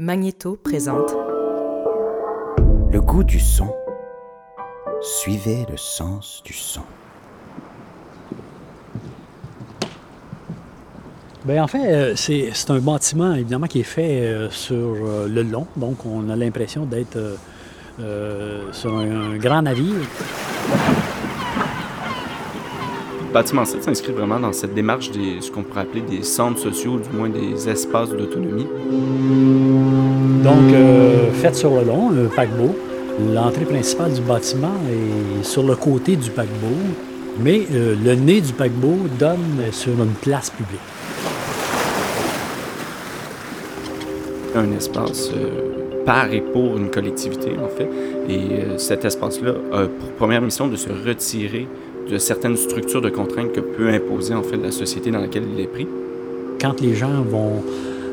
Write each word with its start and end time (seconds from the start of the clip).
Magnéto 0.00 0.56
présente 0.56 1.14
Le 2.90 3.00
goût 3.00 3.22
du 3.22 3.38
son. 3.38 3.72
Suivez 5.00 5.64
le 5.70 5.76
sens 5.76 6.42
du 6.44 6.52
son. 6.52 6.80
Bien, 11.44 11.62
en 11.62 11.68
fait, 11.68 11.94
euh, 11.94 12.16
c'est 12.16 12.50
c'est 12.54 12.72
un 12.72 12.80
bâtiment, 12.80 13.34
évidemment, 13.34 13.68
qui 13.68 13.78
est 13.78 13.84
fait 13.84 14.22
euh, 14.22 14.50
sur 14.50 14.74
euh, 14.76 15.28
le 15.28 15.44
long. 15.44 15.68
Donc, 15.76 16.04
on 16.04 16.28
a 16.28 16.34
l'impression 16.34 16.86
d'être 16.86 17.38
euh, 18.00 18.72
sur 18.72 18.96
un, 18.96 19.34
un 19.34 19.36
grand 19.36 19.62
navire. 19.62 19.94
Le 23.34 23.40
bâtiment 23.40 23.64
7 23.64 23.82
s'inscrit 23.82 24.12
vraiment 24.12 24.38
dans 24.38 24.52
cette 24.52 24.74
démarche 24.74 25.10
des 25.10 25.40
ce 25.40 25.50
qu'on 25.50 25.64
pourrait 25.64 25.80
appeler 25.80 26.02
des 26.02 26.22
centres 26.22 26.60
sociaux, 26.60 27.00
du 27.00 27.16
moins 27.16 27.28
des 27.28 27.68
espaces 27.68 28.10
d'autonomie. 28.10 28.68
Donc, 30.44 30.72
euh, 30.72 31.32
fait 31.32 31.52
sur 31.52 31.74
le 31.74 31.84
long, 31.84 32.10
un 32.10 32.28
paquebot. 32.28 32.76
L'entrée 33.34 33.64
principale 33.64 34.12
du 34.12 34.20
bâtiment 34.20 34.70
est 34.88 35.42
sur 35.42 35.64
le 35.64 35.74
côté 35.74 36.14
du 36.14 36.30
paquebot, 36.30 36.76
mais 37.40 37.62
euh, 37.72 37.96
le 38.04 38.14
nez 38.14 38.40
du 38.40 38.52
paquebot 38.52 38.98
donne 39.18 39.64
sur 39.72 39.94
une 39.94 40.14
place 40.22 40.50
publique. 40.50 40.78
Un 44.54 44.70
espace 44.70 45.32
euh, 45.34 45.74
par 46.04 46.32
et 46.32 46.40
pour 46.40 46.76
une 46.76 46.90
collectivité, 46.90 47.50
en 47.58 47.68
fait. 47.68 47.88
Et 48.28 48.60
euh, 48.60 48.78
cet 48.78 49.04
espace-là 49.04 49.54
a 49.72 49.86
pour 49.86 50.12
première 50.12 50.40
mission 50.40 50.68
de 50.68 50.76
se 50.76 50.88
retirer 50.88 51.66
de 52.10 52.18
certaines 52.18 52.56
structures 52.56 53.00
de 53.00 53.10
contraintes 53.10 53.52
que 53.52 53.60
peut 53.60 53.88
imposer, 53.88 54.34
en 54.34 54.42
fait, 54.42 54.56
la 54.56 54.70
société 54.70 55.10
dans 55.10 55.20
laquelle 55.20 55.44
il 55.54 55.60
est 55.60 55.66
pris. 55.66 55.86
Quand 56.60 56.80
les 56.80 56.94
gens 56.94 57.22
vont 57.22 57.62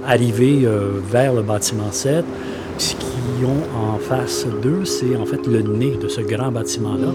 arriver 0.05 0.61
euh, 0.65 0.99
vers 1.11 1.33
le 1.33 1.41
bâtiment 1.41 1.91
7, 1.91 2.25
ce 2.77 2.95
qu'ils 2.95 3.45
ont 3.45 3.63
en 3.77 3.97
face 3.97 4.47
d'eux, 4.61 4.85
c'est 4.85 5.15
en 5.15 5.25
fait 5.25 5.45
le 5.47 5.61
nez 5.61 5.97
de 6.01 6.07
ce 6.07 6.21
grand 6.21 6.51
bâtiment-là. 6.51 7.09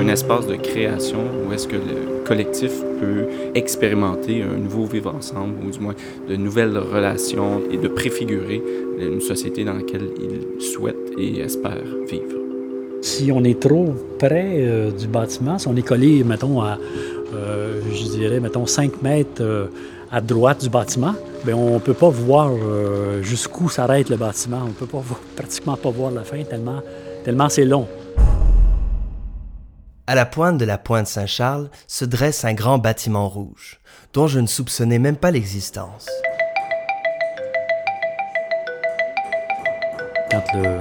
Un 0.00 0.08
espace 0.08 0.46
de 0.46 0.56
création 0.56 1.18
où 1.46 1.52
est-ce 1.52 1.68
que 1.68 1.76
le 1.76 2.24
collectif 2.24 2.72
peut 3.00 3.26
expérimenter 3.54 4.42
un 4.42 4.58
nouveau 4.58 4.86
vivre 4.86 5.14
ensemble, 5.14 5.54
ou 5.66 5.70
du 5.70 5.80
moins 5.80 5.94
de 6.28 6.36
nouvelles 6.36 6.78
relations, 6.78 7.60
et 7.70 7.76
de 7.76 7.88
préfigurer 7.88 8.62
une 8.98 9.20
société 9.20 9.64
dans 9.64 9.74
laquelle 9.74 10.08
il 10.18 10.62
souhaite 10.62 11.12
et 11.18 11.40
espère 11.40 11.82
vivre. 12.08 12.41
Si 13.02 13.32
on 13.32 13.42
est 13.44 13.60
trop 13.60 13.94
près 14.18 14.58
euh, 14.60 14.92
du 14.92 15.08
bâtiment, 15.08 15.58
si 15.58 15.66
on 15.66 15.74
est 15.76 15.82
collé, 15.82 16.22
mettons, 16.22 16.60
à, 16.62 16.78
euh, 17.34 17.80
je 17.92 18.04
dirais, 18.04 18.38
mettons, 18.38 18.64
5 18.66 19.02
mètres 19.02 19.42
euh, 19.42 19.66
à 20.12 20.20
droite 20.20 20.62
du 20.62 20.68
bâtiment, 20.70 21.14
bien, 21.44 21.56
on 21.56 21.74
ne 21.74 21.78
peut 21.80 21.94
pas 21.94 22.10
voir 22.10 22.52
jusqu'où 23.22 23.68
s'arrête 23.68 24.08
le 24.08 24.16
bâtiment. 24.16 24.60
On 24.62 24.68
ne 24.68 24.72
peut 24.72 24.86
pas 24.86 24.98
voir- 25.00 25.20
pratiquement 25.36 25.76
pas 25.76 25.90
voir 25.90 26.10
la 26.12 26.22
fin 26.22 26.44
tellement, 26.44 26.80
tellement 27.24 27.48
c'est 27.48 27.64
long. 27.64 27.88
À 30.06 30.14
la 30.14 30.26
pointe 30.26 30.58
de 30.58 30.64
la 30.64 30.78
pointe 30.78 31.06
Saint-Charles 31.06 31.70
se 31.88 32.04
dresse 32.04 32.44
un 32.44 32.54
grand 32.54 32.78
bâtiment 32.78 33.28
rouge, 33.28 33.80
dont 34.12 34.26
je 34.28 34.38
ne 34.40 34.46
soupçonnais 34.46 34.98
même 34.98 35.16
pas 35.16 35.30
l'existence. 35.30 36.06
Quand 40.30 40.44
le- 40.54 40.78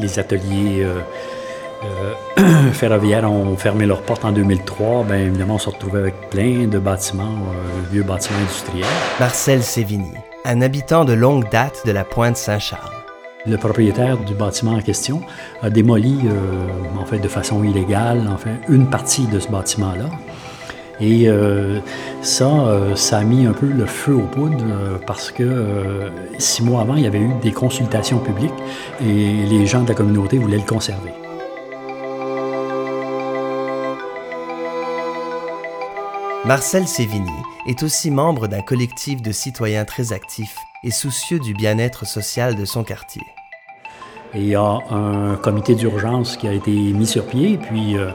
les 0.00 0.18
ateliers 0.18 0.82
euh, 0.82 1.00
euh, 1.84 2.72
ferroviaires 2.72 3.30
ont 3.30 3.56
fermé 3.56 3.86
leurs 3.86 4.02
portes 4.02 4.24
en 4.24 4.32
2003, 4.32 5.04
bien 5.04 5.16
évidemment, 5.16 5.54
on 5.54 5.58
se 5.58 5.70
retrouvait 5.70 6.00
avec 6.00 6.30
plein 6.30 6.66
de 6.66 6.78
bâtiments, 6.78 7.24
euh, 7.24 7.90
vieux 7.92 8.02
bâtiments 8.02 8.38
industriels. 8.38 8.86
Marcel 9.20 9.62
Sévigny, 9.62 10.12
un 10.44 10.60
habitant 10.60 11.04
de 11.04 11.12
longue 11.12 11.48
date 11.50 11.86
de 11.86 11.92
la 11.92 12.04
pointe 12.04 12.36
Saint-Charles. 12.36 12.90
Le 13.46 13.56
propriétaire 13.58 14.16
du 14.18 14.34
bâtiment 14.34 14.72
en 14.72 14.80
question 14.80 15.20
a 15.62 15.70
démoli, 15.70 16.18
euh, 16.24 17.00
en 17.00 17.04
fait, 17.04 17.18
de 17.18 17.28
façon 17.28 17.62
illégale, 17.62 18.26
en 18.28 18.38
fait, 18.38 18.58
une 18.68 18.88
partie 18.88 19.26
de 19.26 19.38
ce 19.38 19.48
bâtiment-là. 19.48 20.06
Et 21.00 21.28
euh, 21.28 21.80
ça, 22.22 22.46
euh, 22.46 22.94
ça 22.94 23.18
a 23.18 23.24
mis 23.24 23.46
un 23.46 23.52
peu 23.52 23.66
le 23.66 23.86
feu 23.86 24.14
aux 24.14 24.26
poudres 24.26 24.64
euh, 24.64 24.98
parce 25.06 25.32
que 25.32 26.10
six 26.38 26.62
mois 26.62 26.82
avant, 26.82 26.94
il 26.94 27.02
y 27.02 27.06
avait 27.06 27.20
eu 27.20 27.30
des 27.42 27.52
consultations 27.52 28.18
publiques 28.18 28.52
et 29.00 29.46
les 29.46 29.66
gens 29.66 29.82
de 29.82 29.88
la 29.88 29.94
communauté 29.94 30.38
voulaient 30.38 30.58
le 30.58 30.62
conserver. 30.62 31.23
Marcel 36.46 36.86
Sévigny 36.86 37.32
est 37.66 37.82
aussi 37.82 38.10
membre 38.10 38.48
d'un 38.48 38.60
collectif 38.60 39.22
de 39.22 39.32
citoyens 39.32 39.86
très 39.86 40.12
actifs 40.12 40.58
et 40.82 40.90
soucieux 40.90 41.38
du 41.38 41.54
bien-être 41.54 42.06
social 42.06 42.54
de 42.54 42.66
son 42.66 42.84
quartier. 42.84 43.22
Il 44.34 44.44
y 44.44 44.54
a 44.54 44.78
un 44.90 45.36
comité 45.36 45.74
d'urgence 45.74 46.36
qui 46.36 46.46
a 46.46 46.52
été 46.52 46.70
mis 46.70 47.06
sur 47.06 47.24
pied, 47.24 47.56
puis 47.56 47.96
euh, 47.96 48.10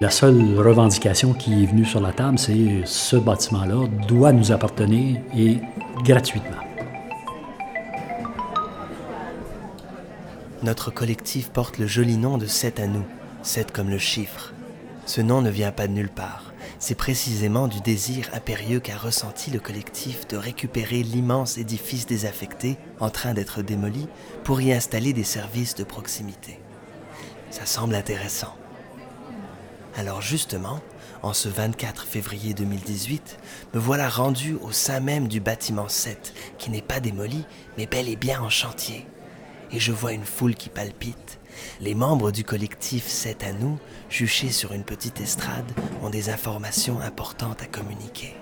la 0.00 0.08
seule 0.08 0.58
revendication 0.58 1.34
qui 1.34 1.64
est 1.64 1.66
venue 1.66 1.84
sur 1.84 2.00
la 2.00 2.12
table, 2.12 2.38
c'est 2.38 2.80
ce 2.86 3.16
bâtiment-là 3.16 3.86
doit 4.08 4.32
nous 4.32 4.52
appartenir 4.52 5.20
et 5.36 5.58
gratuitement. 6.02 6.56
Notre 10.62 10.90
collectif 10.90 11.50
porte 11.50 11.76
le 11.76 11.86
joli 11.86 12.16
nom 12.16 12.38
de 12.38 12.46
7 12.46 12.80
à 12.80 12.86
nous, 12.86 13.04
7 13.42 13.70
comme 13.70 13.90
le 13.90 13.98
chiffre. 13.98 14.54
Ce 15.04 15.20
nom 15.20 15.42
ne 15.42 15.50
vient 15.50 15.72
pas 15.72 15.86
de 15.86 15.92
nulle 15.92 16.08
part. 16.08 16.45
C'est 16.78 16.94
précisément 16.94 17.68
du 17.68 17.80
désir 17.80 18.28
impérieux 18.34 18.80
qu'a 18.80 18.98
ressenti 18.98 19.50
le 19.50 19.60
collectif 19.60 20.28
de 20.28 20.36
récupérer 20.36 21.02
l'immense 21.02 21.56
édifice 21.56 22.06
désaffecté 22.06 22.76
en 23.00 23.08
train 23.08 23.32
d'être 23.32 23.62
démoli 23.62 24.08
pour 24.44 24.60
y 24.60 24.72
installer 24.72 25.12
des 25.12 25.24
services 25.24 25.74
de 25.74 25.84
proximité. 25.84 26.60
Ça 27.50 27.64
semble 27.64 27.94
intéressant. 27.94 28.54
Alors 29.96 30.20
justement, 30.20 30.80
en 31.22 31.32
ce 31.32 31.48
24 31.48 32.04
février 32.04 32.52
2018, 32.52 33.38
me 33.72 33.80
voilà 33.80 34.10
rendu 34.10 34.54
au 34.60 34.70
sein 34.70 35.00
même 35.00 35.28
du 35.28 35.40
bâtiment 35.40 35.88
7, 35.88 36.34
qui 36.58 36.70
n'est 36.70 36.82
pas 36.82 37.00
démoli, 37.00 37.46
mais 37.78 37.86
bel 37.86 38.08
et 38.08 38.16
bien 38.16 38.42
en 38.42 38.50
chantier 38.50 39.06
et 39.72 39.78
je 39.78 39.92
vois 39.92 40.12
une 40.12 40.24
foule 40.24 40.54
qui 40.54 40.68
palpite. 40.68 41.38
Les 41.80 41.94
membres 41.94 42.30
du 42.30 42.44
collectif 42.44 43.06
7 43.06 43.44
à 43.44 43.52
nous, 43.52 43.78
juchés 44.08 44.50
sur 44.50 44.72
une 44.72 44.84
petite 44.84 45.20
estrade, 45.20 45.70
ont 46.02 46.10
des 46.10 46.30
informations 46.30 47.00
importantes 47.00 47.62
à 47.62 47.66
communiquer. 47.66 48.34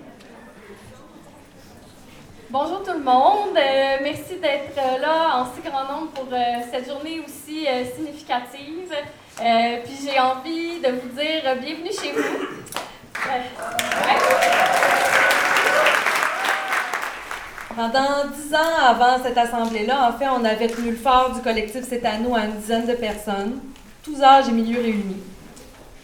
Bonjour 2.50 2.82
tout 2.84 2.92
le 2.92 3.02
monde, 3.02 3.56
Euh, 3.56 3.96
merci 4.02 4.36
d'être 4.40 4.78
euh, 4.78 4.98
là 4.98 5.38
en 5.38 5.46
si 5.46 5.60
grand 5.68 5.84
nombre 5.92 6.12
pour 6.12 6.28
euh, 6.32 6.38
cette 6.70 6.86
journée 6.88 7.20
aussi 7.26 7.66
significative. 7.96 8.94
Puis 9.84 9.96
j'ai 10.04 10.20
envie 10.20 10.80
de 10.80 10.88
vous 10.92 11.08
dire 11.18 11.42
bienvenue 11.60 11.90
chez 11.92 12.12
vous. 12.12 12.22
Pendant 17.76 18.28
dix 18.36 18.54
ans 18.54 18.86
avant 18.86 19.20
cette 19.20 19.36
assemblée-là, 19.36 20.08
en 20.08 20.16
fait, 20.16 20.28
on 20.28 20.44
avait 20.44 20.68
tenu 20.68 20.90
le 20.92 20.96
phare 20.96 21.34
du 21.34 21.40
collectif 21.40 21.80
C'est 21.88 22.04
à 22.04 22.10
à 22.10 22.44
une 22.44 22.56
dizaine 22.60 22.86
de 22.86 22.92
personnes, 22.92 23.58
tous 24.04 24.22
âges 24.22 24.48
et 24.48 24.52
milieux 24.52 24.80
réunis. 24.80 25.22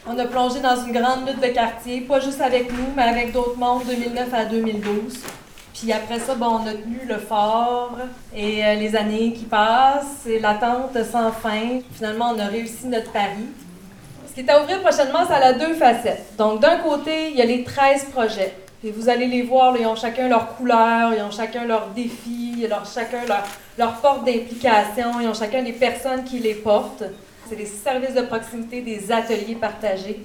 On 0.04 0.18
a 0.18 0.24
plongé 0.24 0.58
dans 0.58 0.74
une 0.84 0.92
grande 0.92 1.28
lutte 1.28 1.40
de 1.40 1.46
quartier, 1.46 2.00
pas 2.00 2.18
juste 2.18 2.40
avec 2.40 2.72
nous, 2.72 2.86
mais 2.96 3.04
avec 3.04 3.32
d'autres 3.32 3.56
membres 3.56 3.84
de 3.84 3.94
2009 3.94 4.34
à 4.34 4.44
2012. 4.46 5.20
Puis 5.72 5.92
après 5.92 6.18
ça, 6.18 6.34
bon, 6.34 6.60
on 6.60 6.66
a 6.66 6.72
tenu 6.72 7.02
le 7.06 7.18
fort 7.18 7.96
et 8.34 8.64
euh, 8.64 8.74
les 8.74 8.96
années 8.96 9.32
qui 9.32 9.44
passent 9.44 10.26
et 10.26 10.40
l'attente 10.40 10.98
sans 11.04 11.30
fin. 11.30 11.80
Finalement, 11.92 12.32
on 12.34 12.38
a 12.40 12.46
réussi 12.46 12.88
notre 12.88 13.12
pari. 13.12 13.46
Ce 14.28 14.34
qui 14.34 14.40
est 14.40 14.50
à 14.50 14.60
ouvrir 14.60 14.80
prochainement, 14.82 15.24
ça 15.24 15.36
a 15.36 15.52
deux 15.52 15.74
facettes. 15.74 16.34
Donc, 16.36 16.60
d'un 16.60 16.78
côté, 16.78 17.30
il 17.30 17.36
y 17.36 17.42
a 17.42 17.44
les 17.44 17.62
13 17.62 18.06
projets. 18.06 18.56
Et 18.82 18.90
vous 18.92 19.10
allez 19.10 19.26
les 19.26 19.42
voir, 19.42 19.76
ils 19.78 19.86
ont 19.86 19.94
chacun 19.94 20.26
leur 20.28 20.56
couleur, 20.56 21.12
ils 21.14 21.22
ont 21.22 21.30
chacun 21.30 21.66
leur 21.66 21.88
défi, 21.88 22.54
ils 22.62 22.72
ont 22.72 22.84
chacun 22.84 23.26
leur, 23.26 23.44
leur 23.76 23.92
porte 24.00 24.24
d'implication, 24.24 25.20
ils 25.20 25.28
ont 25.28 25.34
chacun 25.34 25.62
des 25.62 25.74
personnes 25.74 26.24
qui 26.24 26.38
les 26.38 26.54
portent. 26.54 27.04
C'est 27.48 27.56
des 27.56 27.66
services 27.66 28.14
de 28.14 28.22
proximité, 28.22 28.80
des 28.80 29.12
ateliers 29.12 29.56
partagés. 29.56 30.20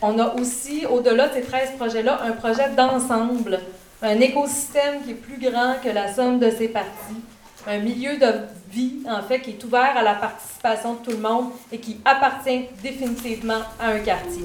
On 0.00 0.16
a 0.20 0.34
aussi, 0.34 0.86
au-delà 0.86 1.28
de 1.28 1.34
ces 1.34 1.42
13 1.42 1.72
projets-là, 1.76 2.20
un 2.24 2.32
projet 2.32 2.68
d'ensemble, 2.76 3.58
un 4.00 4.20
écosystème 4.20 5.02
qui 5.04 5.10
est 5.12 5.14
plus 5.14 5.38
grand 5.38 5.74
que 5.82 5.88
la 5.88 6.12
somme 6.12 6.38
de 6.38 6.50
ses 6.50 6.68
parties, 6.68 7.22
un 7.66 7.78
milieu 7.78 8.16
de 8.16 8.32
vie, 8.70 8.98
en 9.08 9.22
fait, 9.22 9.40
qui 9.40 9.50
est 9.50 9.64
ouvert 9.64 9.96
à 9.96 10.02
la 10.02 10.14
participation 10.14 10.94
de 10.94 10.98
tout 10.98 11.10
le 11.10 11.18
monde 11.22 11.50
et 11.72 11.78
qui 11.78 11.98
appartient 12.04 12.66
définitivement 12.80 13.62
à 13.80 13.88
un 13.88 13.98
quartier. 13.98 14.44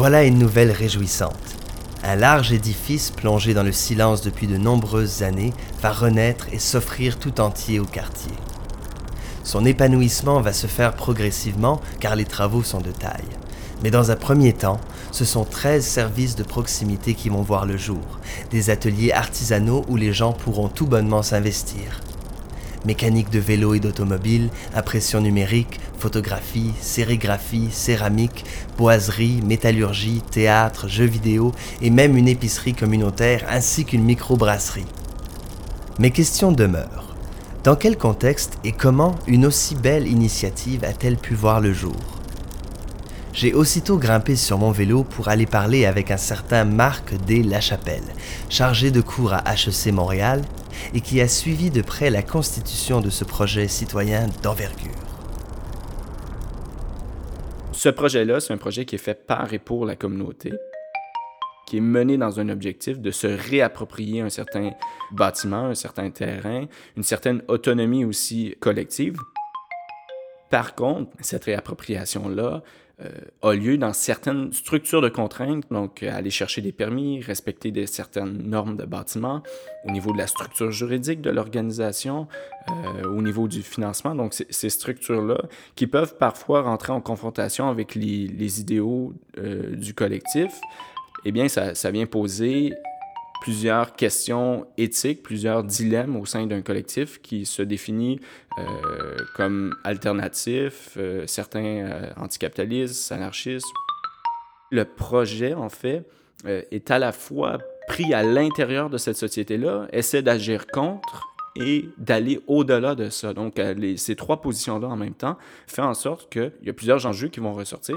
Voilà 0.00 0.24
une 0.24 0.38
nouvelle 0.38 0.70
réjouissante. 0.70 1.36
Un 2.02 2.16
large 2.16 2.52
édifice 2.52 3.10
plongé 3.10 3.52
dans 3.52 3.62
le 3.62 3.70
silence 3.70 4.22
depuis 4.22 4.46
de 4.46 4.56
nombreuses 4.56 5.22
années 5.22 5.52
va 5.82 5.92
renaître 5.92 6.46
et 6.52 6.58
s'offrir 6.58 7.18
tout 7.18 7.38
entier 7.38 7.80
au 7.80 7.84
quartier. 7.84 8.32
Son 9.44 9.66
épanouissement 9.66 10.40
va 10.40 10.54
se 10.54 10.66
faire 10.66 10.94
progressivement 10.94 11.82
car 12.00 12.16
les 12.16 12.24
travaux 12.24 12.62
sont 12.62 12.80
de 12.80 12.92
taille. 12.92 13.28
Mais 13.82 13.90
dans 13.90 14.10
un 14.10 14.16
premier 14.16 14.54
temps, 14.54 14.80
ce 15.12 15.26
sont 15.26 15.44
13 15.44 15.84
services 15.84 16.34
de 16.34 16.44
proximité 16.44 17.12
qui 17.12 17.28
vont 17.28 17.42
voir 17.42 17.66
le 17.66 17.76
jour, 17.76 18.20
des 18.50 18.70
ateliers 18.70 19.12
artisanaux 19.12 19.84
où 19.86 19.96
les 19.96 20.14
gens 20.14 20.32
pourront 20.32 20.68
tout 20.68 20.86
bonnement 20.86 21.22
s'investir. 21.22 22.00
Mécanique 22.84 23.30
de 23.30 23.38
vélo 23.38 23.74
et 23.74 23.80
d'automobile, 23.80 24.48
impression 24.74 25.20
numérique, 25.20 25.80
photographie, 25.98 26.72
sérigraphie, 26.80 27.68
céramique, 27.70 28.44
boiserie, 28.78 29.42
métallurgie, 29.44 30.22
théâtre, 30.30 30.88
jeux 30.88 31.04
vidéo 31.04 31.52
et 31.82 31.90
même 31.90 32.16
une 32.16 32.28
épicerie 32.28 32.74
communautaire 32.74 33.44
ainsi 33.50 33.84
qu'une 33.84 34.04
microbrasserie. 34.04 34.86
Mes 35.98 36.10
questions 36.10 36.52
demeurent. 36.52 37.14
Dans 37.62 37.76
quel 37.76 37.98
contexte 37.98 38.58
et 38.64 38.72
comment 38.72 39.16
une 39.26 39.44
aussi 39.44 39.74
belle 39.74 40.08
initiative 40.08 40.82
a-t-elle 40.84 41.18
pu 41.18 41.34
voir 41.34 41.60
le 41.60 41.74
jour? 41.74 41.96
J'ai 43.34 43.52
aussitôt 43.52 43.98
grimpé 43.98 44.34
sur 44.34 44.58
mon 44.58 44.70
vélo 44.70 45.04
pour 45.04 45.28
aller 45.28 45.46
parler 45.46 45.84
avec 45.84 46.10
un 46.10 46.16
certain 46.16 46.64
Marc 46.64 47.14
D. 47.26 47.42
Lachapelle, 47.42 48.02
chargé 48.48 48.90
de 48.90 49.00
cours 49.00 49.34
à 49.34 49.44
HEC 49.52 49.92
Montréal 49.92 50.42
et 50.94 51.00
qui 51.00 51.20
a 51.20 51.28
suivi 51.28 51.70
de 51.70 51.82
près 51.82 52.10
la 52.10 52.22
constitution 52.22 53.00
de 53.00 53.10
ce 53.10 53.24
projet 53.24 53.68
citoyen 53.68 54.26
d'envergure. 54.42 54.90
Ce 57.72 57.88
projet-là, 57.88 58.40
c'est 58.40 58.52
un 58.52 58.58
projet 58.58 58.84
qui 58.84 58.96
est 58.96 58.98
fait 58.98 59.26
par 59.26 59.54
et 59.54 59.58
pour 59.58 59.86
la 59.86 59.96
communauté, 59.96 60.52
qui 61.66 61.78
est 61.78 61.80
mené 61.80 62.18
dans 62.18 62.38
un 62.40 62.48
objectif 62.48 62.98
de 62.98 63.10
se 63.10 63.26
réapproprier 63.26 64.20
un 64.20 64.28
certain 64.28 64.72
bâtiment, 65.12 65.66
un 65.66 65.74
certain 65.74 66.10
terrain, 66.10 66.66
une 66.96 67.02
certaine 67.02 67.42
autonomie 67.48 68.04
aussi 68.04 68.54
collective. 68.60 69.16
Par 70.50 70.74
contre, 70.74 71.12
cette 71.20 71.44
réappropriation-là, 71.44 72.62
a 73.42 73.52
lieu 73.54 73.78
dans 73.78 73.92
certaines 73.92 74.52
structures 74.52 75.00
de 75.00 75.08
contraintes, 75.08 75.64
donc 75.70 76.02
euh, 76.02 76.14
aller 76.14 76.30
chercher 76.30 76.60
des 76.60 76.72
permis, 76.72 77.20
respecter 77.22 77.70
des 77.70 77.86
certaines 77.86 78.48
normes 78.48 78.76
de 78.76 78.84
bâtiment, 78.84 79.42
au 79.84 79.90
niveau 79.90 80.12
de 80.12 80.18
la 80.18 80.26
structure 80.26 80.70
juridique 80.70 81.20
de 81.20 81.30
l'organisation, 81.30 82.28
euh, 82.68 83.08
au 83.08 83.22
niveau 83.22 83.48
du 83.48 83.62
financement. 83.62 84.14
Donc 84.14 84.34
ces 84.34 84.68
structures-là 84.68 85.42
qui 85.76 85.86
peuvent 85.86 86.16
parfois 86.16 86.62
rentrer 86.62 86.92
en 86.92 87.00
confrontation 87.00 87.68
avec 87.68 87.94
les, 87.94 88.26
les 88.26 88.60
idéaux 88.60 89.14
du 89.72 89.94
collectif, 89.94 90.52
eh 91.24 91.32
bien 91.32 91.48
ça, 91.48 91.74
ça 91.74 91.90
vient 91.90 92.06
poser 92.06 92.74
plusieurs 93.40 93.96
questions 93.96 94.66
éthiques, 94.76 95.22
plusieurs 95.22 95.64
dilemmes 95.64 96.16
au 96.16 96.26
sein 96.26 96.46
d'un 96.46 96.62
collectif 96.62 97.20
qui 97.22 97.46
se 97.46 97.62
définit 97.62 98.20
euh, 98.58 99.16
comme 99.34 99.74
alternatif, 99.84 100.96
euh, 100.96 101.26
certains 101.26 101.64
euh, 101.64 102.10
anticapitalistes, 102.16 103.10
anarchistes. 103.12 103.66
Le 104.70 104.84
projet, 104.84 105.54
en 105.54 105.68
fait, 105.68 106.04
est 106.46 106.90
à 106.90 106.98
la 106.98 107.12
fois 107.12 107.58
pris 107.88 108.14
à 108.14 108.22
l'intérieur 108.22 108.88
de 108.88 108.98
cette 108.98 109.16
société-là, 109.16 109.88
essaie 109.92 110.22
d'agir 110.22 110.66
contre 110.68 111.29
et 111.56 111.88
d'aller 111.98 112.40
au-delà 112.46 112.94
de 112.94 113.08
ça. 113.08 113.34
Donc, 113.34 113.58
les, 113.58 113.96
ces 113.96 114.16
trois 114.16 114.40
positions-là 114.40 114.88
en 114.88 114.96
même 114.96 115.14
temps 115.14 115.36
fait 115.66 115.82
en 115.82 115.94
sorte 115.94 116.30
qu'il 116.30 116.52
y 116.62 116.70
a 116.70 116.72
plusieurs 116.72 117.04
enjeux 117.06 117.28
qui 117.28 117.40
vont 117.40 117.52
ressortir. 117.52 117.96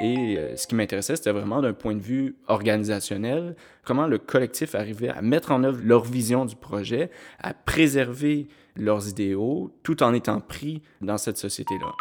Et 0.00 0.38
ce 0.56 0.66
qui 0.66 0.74
m'intéressait, 0.74 1.16
c'était 1.16 1.32
vraiment 1.32 1.60
d'un 1.60 1.74
point 1.74 1.94
de 1.94 2.00
vue 2.00 2.36
organisationnel, 2.48 3.56
comment 3.84 4.06
le 4.06 4.18
collectif 4.18 4.74
arrivait 4.74 5.10
à 5.10 5.20
mettre 5.20 5.52
en 5.52 5.64
œuvre 5.64 5.80
leur 5.84 6.04
vision 6.04 6.44
du 6.44 6.56
projet, 6.56 7.10
à 7.40 7.52
préserver 7.54 8.48
leurs 8.76 9.08
idéaux, 9.08 9.70
tout 9.82 10.02
en 10.02 10.14
étant 10.14 10.40
pris 10.40 10.82
dans 11.00 11.18
cette 11.18 11.36
société-là. 11.36 11.92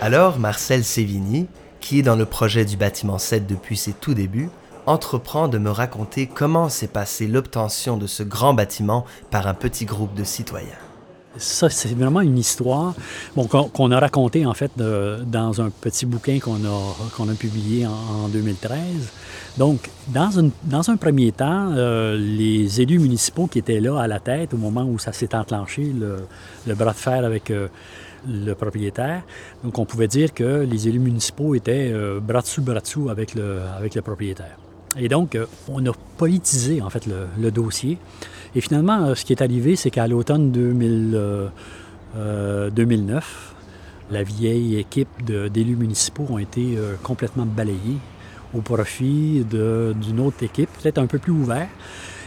Alors, 0.00 0.38
Marcel 0.38 0.84
Sévigny, 0.84 1.46
qui 1.80 1.98
est 1.98 2.02
dans 2.02 2.16
le 2.16 2.26
projet 2.26 2.64
du 2.64 2.76
bâtiment 2.76 3.18
7 3.18 3.46
depuis 3.46 3.76
ses 3.76 3.92
tout 3.92 4.14
débuts, 4.14 4.48
entreprend 4.86 5.48
de 5.48 5.58
me 5.58 5.70
raconter 5.70 6.26
comment 6.26 6.68
s'est 6.68 6.88
passée 6.88 7.26
l'obtention 7.26 7.96
de 7.96 8.06
ce 8.06 8.22
grand 8.22 8.54
bâtiment 8.54 9.04
par 9.30 9.46
un 9.46 9.54
petit 9.54 9.84
groupe 9.84 10.14
de 10.14 10.24
citoyens. 10.24 10.78
Ça, 11.36 11.68
c'est 11.68 11.94
vraiment 11.94 12.20
une 12.20 12.38
histoire 12.38 12.94
qu'on 13.34 13.90
a 13.90 13.98
racontée, 13.98 14.46
en 14.46 14.54
fait, 14.54 14.70
dans 14.76 15.60
un 15.60 15.70
petit 15.70 16.06
bouquin 16.06 16.38
qu'on 16.38 16.64
a, 16.64 17.32
a 17.32 17.34
publié 17.34 17.86
en, 17.86 18.28
2013. 18.28 18.78
Donc, 19.58 19.90
dans, 20.08 20.30
dans 20.62 20.90
un 20.90 20.96
premier 20.96 21.32
temps, 21.32 21.72
euh, 21.72 22.16
les 22.16 22.80
élus 22.80 23.00
municipaux 23.00 23.48
qui 23.48 23.58
étaient 23.58 23.80
là 23.80 24.00
à 24.00 24.06
la 24.06 24.20
tête 24.20 24.54
au 24.54 24.58
moment 24.58 24.84
où 24.84 24.98
ça 24.98 25.12
s'est 25.12 25.34
enclenché, 25.34 25.92
le, 25.92 26.74
bras 26.74 26.92
de 26.92 26.96
fer 26.96 27.24
avec 27.24 27.50
euh, 27.50 27.66
le 28.28 28.54
propriétaire, 28.54 29.22
donc 29.62 29.78
on 29.78 29.84
pouvait 29.84 30.08
dire 30.08 30.32
que 30.32 30.62
les 30.62 30.88
élus 30.88 31.00
municipaux 31.00 31.54
étaient 31.54 31.90
euh, 31.92 32.20
bras 32.20 32.42
dessous, 32.42 32.62
bras 32.62 32.80
dessous 32.80 33.08
avec 33.08 33.34
le, 33.34 33.60
avec 33.76 33.94
le 33.94 34.02
propriétaire. 34.02 34.56
Et 34.96 35.08
donc, 35.08 35.36
on 35.68 35.84
a 35.86 35.92
politisé, 36.16 36.80
en 36.80 36.90
fait, 36.90 37.06
le, 37.06 37.50
dossier. 37.50 37.98
Et 38.54 38.60
finalement, 38.60 39.04
euh, 39.04 39.14
ce 39.14 39.24
qui 39.24 39.32
est 39.32 39.42
arrivé, 39.42 39.76
c'est 39.76 39.90
qu'à 39.90 40.06
l'automne 40.06 40.52
2009, 40.52 41.50
euh, 42.16 42.70
euh, 42.70 42.70
la 44.10 44.22
vieille 44.22 44.76
équipe 44.76 45.08
d'élus 45.24 45.76
municipaux 45.76 46.26
ont 46.28 46.38
été 46.38 46.76
complètement 47.02 47.46
balayés 47.46 47.96
au 48.54 48.60
profit 48.60 49.44
d'une 49.50 50.20
autre 50.20 50.42
équipe, 50.42 50.68
peut-être 50.80 50.98
un 50.98 51.06
peu 51.06 51.18
plus 51.18 51.32
ouverte, 51.32 51.70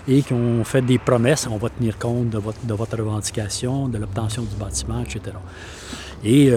et 0.08 0.24
qui 0.24 0.34
ont 0.34 0.64
fait 0.64 0.82
des 0.82 0.98
promesses, 0.98 1.48
on 1.50 1.58
va 1.58 1.70
tenir 1.70 2.00
compte 2.00 2.32
de 2.32 2.74
votre 2.74 2.98
revendication, 2.98 3.88
de 3.88 4.00
l'obtention 4.00 4.42
du 4.42 4.56
bâtiment, 4.56 5.02
etc. 5.02 5.38
Et 6.26 6.52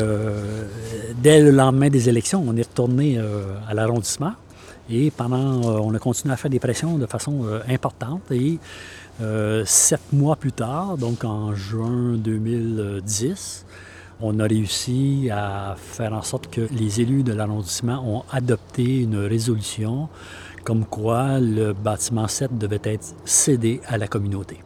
dès 1.23 1.43
le 1.43 1.51
lendemain 1.51 1.91
des 1.91 2.09
élections, 2.09 2.43
on 2.45 2.57
est 2.57 2.67
retourné 2.67 3.21
à 3.69 3.75
l'arrondissement, 3.75 4.33
et 4.91 5.11
pendant, 5.11 5.63
on 5.81 5.95
a 5.95 5.99
continué 5.99 6.35
à 6.35 6.37
faire 6.37 6.51
des 6.51 6.59
pressions 6.59 6.99
de 6.99 7.07
façon 7.07 7.45
importante, 7.69 8.23
et 8.31 8.59
euh, 9.21 9.65
sept 9.67 10.01
mois 10.13 10.37
plus 10.37 10.53
tard, 10.53 10.97
donc 10.97 11.25
en 11.25 11.55
juin 11.55 12.17
2010, 12.17 13.67
on 14.23 14.39
a 14.41 14.47
réussi 14.47 15.29
à 15.31 15.75
faire 15.77 16.15
en 16.15 16.23
sorte 16.23 16.49
que 16.49 16.63
les 16.73 17.03
élus 17.03 17.23
de 17.23 17.35
l'arrondissement 17.35 18.03
ont 18.07 18.25
adopté 18.31 19.03
une 19.03 19.19
résolution 19.19 20.09
comme 20.65 20.87
quoi 20.87 21.39
le 21.39 21.75
bâtiment 21.75 22.29
7 22.29 22.57
devait 22.57 22.81
être 22.85 23.15
cédé 23.27 23.81
à 23.87 23.99
la 23.99 24.09
communauté. 24.09 24.61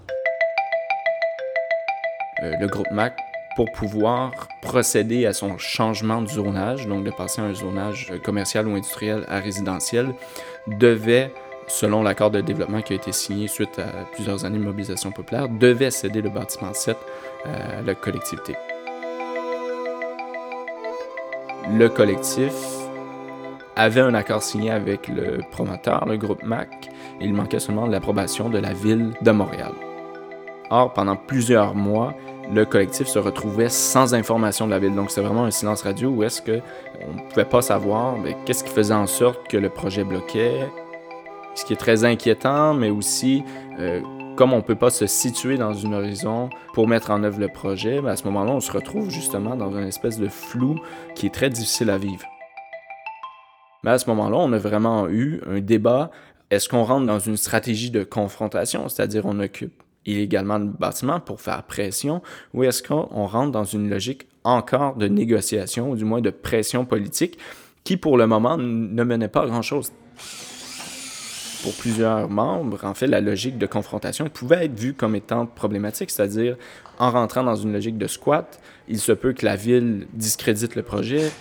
Euh, 2.42 2.52
le 2.60 2.66
groupe 2.68 2.90
MAC, 2.92 3.16
pour 3.56 3.70
pouvoir 3.72 4.32
procéder 4.62 5.26
à 5.26 5.32
son 5.32 5.58
changement 5.58 6.22
de 6.22 6.28
zonage, 6.28 6.86
donc 6.86 7.04
de 7.04 7.10
passer 7.10 7.40
à 7.40 7.44
un 7.44 7.54
zonage 7.54 8.12
commercial 8.24 8.66
ou 8.66 8.72
industriel 8.72 9.24
à 9.28 9.38
résidentiel, 9.38 10.14
devait 10.66 11.32
selon 11.66 12.02
l'accord 12.02 12.30
de 12.30 12.40
développement 12.40 12.82
qui 12.82 12.92
a 12.92 12.96
été 12.96 13.12
signé 13.12 13.48
suite 13.48 13.78
à 13.78 14.04
plusieurs 14.12 14.44
années 14.44 14.58
de 14.58 14.64
mobilisation 14.64 15.12
populaire, 15.12 15.48
devait 15.48 15.90
céder 15.90 16.20
le 16.20 16.30
bâtiment 16.30 16.74
7 16.74 16.96
à 17.44 17.82
la 17.82 17.94
collectivité. 17.94 18.54
Le 21.70 21.88
collectif 21.88 22.52
avait 23.76 24.02
un 24.02 24.14
accord 24.14 24.42
signé 24.42 24.70
avec 24.70 25.08
le 25.08 25.40
promoteur, 25.50 26.06
le 26.06 26.16
groupe 26.16 26.42
MAC, 26.42 26.90
et 27.20 27.24
il 27.24 27.34
manquait 27.34 27.58
seulement 27.58 27.86
l'approbation 27.86 28.48
de 28.48 28.58
la 28.58 28.72
ville 28.72 29.12
de 29.22 29.30
Montréal. 29.30 29.72
Or, 30.70 30.92
pendant 30.92 31.16
plusieurs 31.16 31.74
mois, 31.74 32.14
le 32.52 32.64
collectif 32.64 33.06
se 33.06 33.18
retrouvait 33.18 33.68
sans 33.68 34.14
information 34.14 34.66
de 34.66 34.70
la 34.70 34.78
ville. 34.78 34.94
Donc, 34.94 35.10
c'est 35.10 35.22
vraiment 35.22 35.44
un 35.44 35.50
silence 35.50 35.82
radio 35.82 36.10
où 36.10 36.22
est-ce 36.22 36.42
qu'on 36.42 37.14
ne 37.14 37.28
pouvait 37.30 37.44
pas 37.44 37.62
savoir 37.62 38.18
ben, 38.18 38.34
qu'est-ce 38.44 38.64
qui 38.64 38.70
faisait 38.70 38.94
en 38.94 39.06
sorte 39.06 39.48
que 39.48 39.56
le 39.56 39.70
projet 39.70 40.04
bloquait, 40.04 40.68
ce 41.54 41.64
qui 41.64 41.72
est 41.72 41.76
très 41.76 42.04
inquiétant, 42.04 42.74
mais 42.74 42.90
aussi 42.90 43.44
euh, 43.78 44.00
comme 44.36 44.52
on 44.52 44.58
ne 44.58 44.62
peut 44.62 44.74
pas 44.74 44.90
se 44.90 45.06
situer 45.06 45.56
dans 45.56 45.74
une 45.74 45.94
horizon 45.94 46.50
pour 46.72 46.88
mettre 46.88 47.10
en 47.10 47.22
œuvre 47.22 47.38
le 47.38 47.48
projet, 47.48 48.00
ben, 48.00 48.10
à 48.10 48.16
ce 48.16 48.24
moment-là, 48.24 48.52
on 48.52 48.60
se 48.60 48.72
retrouve 48.72 49.10
justement 49.10 49.56
dans 49.56 49.70
une 49.70 49.86
espèce 49.86 50.18
de 50.18 50.28
flou 50.28 50.76
qui 51.14 51.26
est 51.26 51.34
très 51.34 51.50
difficile 51.50 51.90
à 51.90 51.98
vivre. 51.98 52.24
Mais 53.84 53.90
à 53.90 53.98
ce 53.98 54.08
moment-là, 54.10 54.36
on 54.38 54.52
a 54.52 54.58
vraiment 54.58 55.08
eu 55.08 55.40
un 55.46 55.60
débat. 55.60 56.10
Est-ce 56.50 56.68
qu'on 56.68 56.84
rentre 56.84 57.06
dans 57.06 57.18
une 57.18 57.36
stratégie 57.36 57.90
de 57.90 58.02
confrontation, 58.02 58.88
c'est-à-dire 58.88 59.26
on 59.26 59.38
occupe 59.40 59.83
illégalement 60.06 60.58
le 60.58 60.66
bâtiment 60.66 61.20
pour 61.20 61.40
faire 61.40 61.62
pression, 61.62 62.22
ou 62.52 62.64
est-ce 62.64 62.82
qu'on 62.82 63.26
rentre 63.26 63.52
dans 63.52 63.64
une 63.64 63.88
logique 63.88 64.26
encore 64.44 64.96
de 64.96 65.08
négociation, 65.08 65.90
ou 65.90 65.96
du 65.96 66.04
moins 66.04 66.20
de 66.20 66.30
pression 66.30 66.84
politique, 66.84 67.38
qui 67.82 67.96
pour 67.96 68.16
le 68.18 68.26
moment 68.26 68.56
ne 68.56 69.04
menait 69.04 69.28
pas 69.28 69.42
à 69.42 69.46
grand-chose? 69.46 69.92
Pour 71.62 71.72
plusieurs 71.74 72.28
membres, 72.28 72.84
en 72.84 72.92
fait, 72.92 73.06
la 73.06 73.22
logique 73.22 73.56
de 73.56 73.64
confrontation 73.64 74.28
pouvait 74.28 74.66
être 74.66 74.78
vue 74.78 74.92
comme 74.92 75.14
étant 75.16 75.46
problématique, 75.46 76.10
c'est-à-dire 76.10 76.56
en 76.98 77.10
rentrant 77.10 77.42
dans 77.42 77.56
une 77.56 77.72
logique 77.72 77.96
de 77.96 78.06
squat, 78.06 78.60
il 78.86 78.98
se 78.98 79.12
peut 79.12 79.32
que 79.32 79.46
la 79.46 79.56
ville 79.56 80.06
discrédite 80.12 80.74
le 80.74 80.82
projet. 80.82 81.32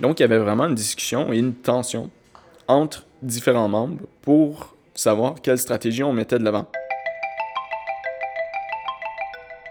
Donc, 0.00 0.20
il 0.20 0.22
y 0.22 0.24
avait 0.24 0.38
vraiment 0.38 0.64
une 0.64 0.74
discussion 0.74 1.34
et 1.34 1.38
une 1.38 1.52
tension 1.52 2.10
entre 2.66 3.04
différents 3.22 3.68
membres 3.68 4.04
pour 4.22 4.74
savoir 4.94 5.34
quelle 5.42 5.58
stratégie 5.58 6.02
on 6.02 6.14
mettait 6.14 6.38
de 6.38 6.44
l'avant. 6.44 6.66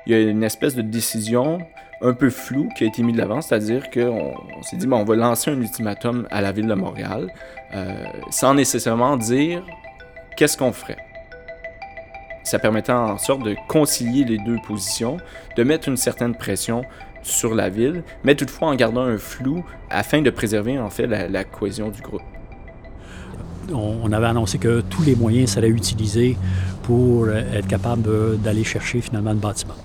Il 0.06 0.14
y 0.14 0.16
a 0.16 0.22
une 0.22 0.44
espèce 0.44 0.76
de 0.76 0.82
décision 0.82 1.60
un 2.02 2.14
peu 2.14 2.30
flou 2.30 2.70
qui 2.76 2.84
a 2.84 2.88
été 2.88 3.02
mis 3.02 3.14
de 3.14 3.18
l'avant, 3.18 3.42
c'est-à-dire 3.42 3.90
qu'on 3.90 4.36
on, 4.58 4.64
s'est 4.64 4.78
dit, 4.78 4.86
bon, 4.86 4.98
on 4.98 5.04
va 5.04 5.16
lancer 5.16 5.52
un 5.52 5.60
ultimatum 5.60 6.28
à 6.30 6.42
la 6.42 6.52
ville 6.52 6.68
de 6.68 6.74
Montréal, 6.74 7.34
euh, 7.74 8.06
sans 8.30 8.54
nécessairement 8.54 9.18
dire 9.18 9.64
qu'est-ce 10.36 10.58
qu'on 10.58 10.72
ferait. 10.72 10.98
Ça 12.44 12.60
permettait 12.60 12.92
en 12.92 13.18
sorte 13.18 13.44
de 13.44 13.56
concilier 13.68 14.24
les 14.24 14.38
deux 14.38 14.58
positions, 14.68 15.18
de 15.58 15.64
mettre 15.64 15.90
une 15.90 15.98
certaine 15.98 16.36
pression 16.36 16.84
sur 17.24 17.56
la 17.56 17.70
ville, 17.70 18.04
mais 18.24 18.36
toutefois 18.36 18.68
en 18.68 18.76
gardant 18.76 19.02
un 19.02 19.18
flou 19.18 19.66
afin 19.90 20.22
de 20.22 20.30
préserver 20.30 20.78
en 20.78 20.92
fait 20.92 21.08
la, 21.08 21.44
cohésion 21.44 21.90
du 21.90 22.02
groupe. 22.02 22.22
On, 23.74 24.12
avait 24.12 24.28
annoncé 24.28 24.58
que 24.58 24.82
tous 24.82 25.04
les 25.04 25.16
moyens 25.16 25.52
seraient 25.52 25.70
utilisés 25.70 26.38
pour 26.84 27.30
être 27.30 27.68
capable 27.68 28.38
d'aller 28.40 28.64
chercher 28.64 29.02
finalement 29.02 29.32
le 29.32 29.38
bâtiment. 29.38 29.76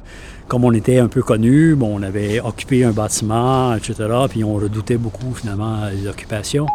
Comme 0.49 0.65
on 0.65 0.73
était 0.73 0.99
un 0.99 1.09
peu 1.09 1.23
connu, 1.23 1.77
on 1.81 2.03
avait 2.03 2.41
occupé 2.41 2.85
un 2.85 2.91
bâtiment, 2.91 3.75
etc., 3.75 3.95
puis 4.29 4.43
on 4.45 4.55
redoutait 4.55 4.97
beaucoup 4.97 5.33
finalement 5.35 5.87
les 5.93 6.09
occupations. 6.09 6.67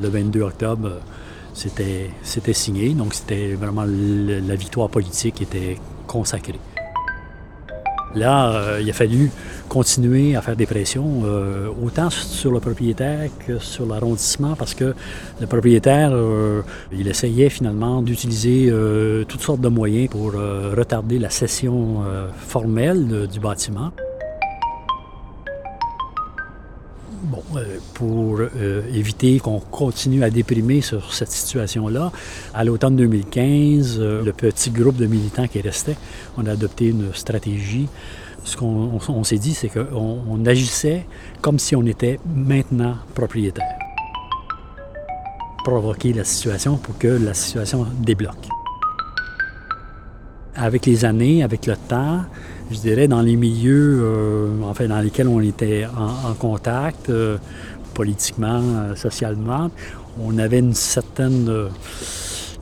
Le 0.00 0.08
22 0.08 0.40
octobre, 0.40 0.90
c'était 1.52 2.52
signé, 2.52 2.94
donc 2.94 3.14
c'était 3.14 3.54
vraiment 3.54 3.84
la 3.86 4.54
victoire 4.56 4.88
politique 4.88 5.36
qui 5.36 5.42
était 5.44 5.78
consacrée. 6.06 6.60
Là, 8.14 8.52
euh, 8.52 8.80
il 8.80 8.88
a 8.88 8.92
fallu 8.92 9.30
continuer 9.68 10.36
à 10.36 10.40
faire 10.40 10.56
des 10.56 10.66
pressions, 10.66 11.22
euh, 11.24 11.68
autant 11.84 12.08
sur 12.10 12.50
le 12.52 12.60
propriétaire 12.60 13.28
que 13.46 13.58
sur 13.58 13.84
l'arrondissement, 13.86 14.54
parce 14.54 14.74
que 14.74 14.94
le 15.40 15.46
propriétaire, 15.46 16.10
euh, 16.12 16.62
il 16.92 17.08
essayait 17.08 17.50
finalement 17.50 18.02
d'utiliser 18.02 18.72
toutes 19.28 19.42
sortes 19.42 19.60
de 19.60 19.68
moyens 19.68 20.08
pour 20.08 20.32
retarder 20.32 21.18
la 21.18 21.30
cession 21.30 22.02
formelle 22.46 23.26
du 23.30 23.40
bâtiment. 23.40 23.90
Euh, 27.56 27.78
pour 27.94 28.38
euh, 28.40 28.82
éviter 28.92 29.38
qu'on 29.40 29.60
continue 29.60 30.22
à 30.22 30.30
déprimer 30.30 30.80
sur 30.80 31.12
cette 31.12 31.30
situation-là, 31.30 32.12
à 32.54 32.64
l'automne 32.64 32.96
2015, 32.96 33.98
euh, 33.98 34.24
le 34.24 34.32
petit 34.32 34.70
groupe 34.70 34.96
de 34.96 35.06
militants 35.06 35.46
qui 35.46 35.60
restait, 35.60 35.96
on 36.36 36.46
a 36.46 36.52
adopté 36.52 36.86
une 36.88 37.12
stratégie. 37.14 37.88
Ce 38.44 38.56
qu'on 38.56 39.24
s'est 39.24 39.38
dit, 39.38 39.54
c'est 39.54 39.68
qu'on 39.68 40.22
on 40.28 40.46
agissait 40.46 41.06
comme 41.40 41.58
si 41.58 41.74
on 41.74 41.84
était 41.84 42.20
maintenant 42.26 42.96
propriétaire. 43.14 43.64
Provoquer 45.64 46.12
la 46.12 46.24
situation 46.24 46.76
pour 46.76 46.96
que 46.96 47.08
la 47.08 47.34
situation 47.34 47.86
débloque. 47.98 48.48
Avec 50.54 50.86
les 50.86 51.04
années, 51.04 51.42
avec 51.42 51.66
le 51.66 51.76
temps, 51.76 52.24
je 52.70 52.78
dirais, 52.78 53.08
dans 53.08 53.22
les 53.22 53.36
milieux 53.36 54.00
euh, 54.02 54.62
enfin, 54.64 54.88
dans 54.88 55.00
lesquels 55.00 55.28
on 55.28 55.40
était 55.40 55.86
en, 55.86 56.34
contact, 56.34 57.10
euh, 57.10 57.38
politiquement, 57.94 58.60
euh, 58.62 58.96
socialement, 58.96 59.70
on 60.20 60.38
avait 60.38 60.58
une 60.58 60.74
certaine, 60.74 61.68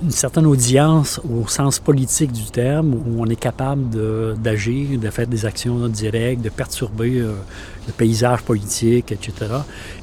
une 0.02 0.10
certaine 0.10 0.46
audience 0.46 1.20
au 1.24 1.46
sens 1.46 1.78
politique 1.78 2.32
du 2.32 2.44
terme, 2.44 2.94
où 2.94 3.22
on 3.22 3.26
est 3.26 3.36
capable 3.36 4.36
d'agir, 4.42 4.98
de, 4.98 5.10
faire 5.10 5.26
des 5.26 5.46
actions 5.46 5.88
directes, 5.88 6.42
de 6.42 6.48
perturber 6.48 7.20
le 7.20 7.92
paysage 7.96 8.42
politique, 8.42 9.12
etc. 9.12 9.32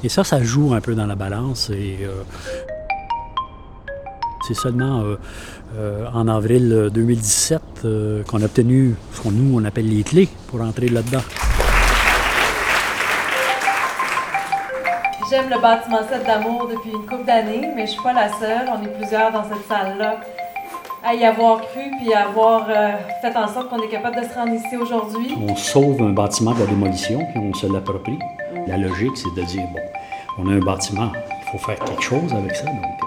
Et 0.02 0.08
ça, 0.08 0.24
ça 0.24 0.42
joue 0.42 0.72
un 0.72 0.80
peu 0.80 0.94
dans 0.94 1.06
la 1.06 1.14
balance. 1.14 1.68
Et, 1.68 1.98
c'est 4.46 4.54
seulement 4.54 5.02
euh, 5.78 6.04
en 6.12 6.28
avril 6.28 6.90
2017 6.92 7.62
euh, 7.84 7.86
euh, 7.86 8.22
qu'on 8.24 8.42
a 8.42 8.44
obtenu 8.44 8.94
ce 9.14 9.22
qu'on 9.22 9.30
nous 9.30 9.58
on 9.58 9.64
appelle 9.64 9.88
les 9.88 10.02
clés 10.02 10.28
pour 10.48 10.60
entrer 10.60 10.88
là-dedans. 10.88 11.22
J'aime 15.30 15.48
le 15.48 15.58
bâtiment 15.58 16.00
7 16.06 16.26
d'amour 16.26 16.68
depuis 16.70 16.90
une 16.90 17.06
couple 17.06 17.24
d'années, 17.24 17.70
mais 17.74 17.86
je 17.86 17.92
suis 17.92 18.02
pas 18.02 18.12
la 18.12 18.28
seule. 18.28 18.68
On 18.68 18.84
est 18.84 18.98
plusieurs 18.98 19.32
dans 19.32 19.44
cette 19.44 19.66
salle-là 19.66 20.20
à 21.02 21.14
y 21.14 21.24
avoir 21.24 21.62
cru 21.62 21.80
puis 21.98 22.12
à 22.12 22.28
avoir 22.28 22.66
fait 23.22 23.34
en 23.34 23.48
sorte 23.48 23.70
qu'on 23.70 23.82
est 23.82 23.88
capable 23.88 24.20
de 24.20 24.28
se 24.28 24.34
rendre 24.34 24.52
ici 24.52 24.76
aujourd'hui. 24.76 25.34
On 25.48 25.56
sauve 25.56 26.02
un 26.02 26.12
bâtiment 26.12 26.52
de 26.52 26.60
la 26.60 26.66
démolition 26.66 27.18
puis 27.32 27.40
on 27.40 27.54
se 27.54 27.66
l'approprie. 27.66 28.18
La 28.66 28.76
logique, 28.76 29.16
c'est 29.16 29.34
de 29.40 29.46
dire 29.46 29.64
bon, 29.72 29.80
on 30.38 30.50
a 30.50 30.52
un 30.52 30.60
bâtiment, 30.60 31.10
il 31.14 31.50
faut 31.50 31.64
faire 31.64 31.78
quelque 31.82 32.02
chose 32.02 32.32
avec 32.34 32.54
ça. 32.54 32.66
Donc, 32.66 33.01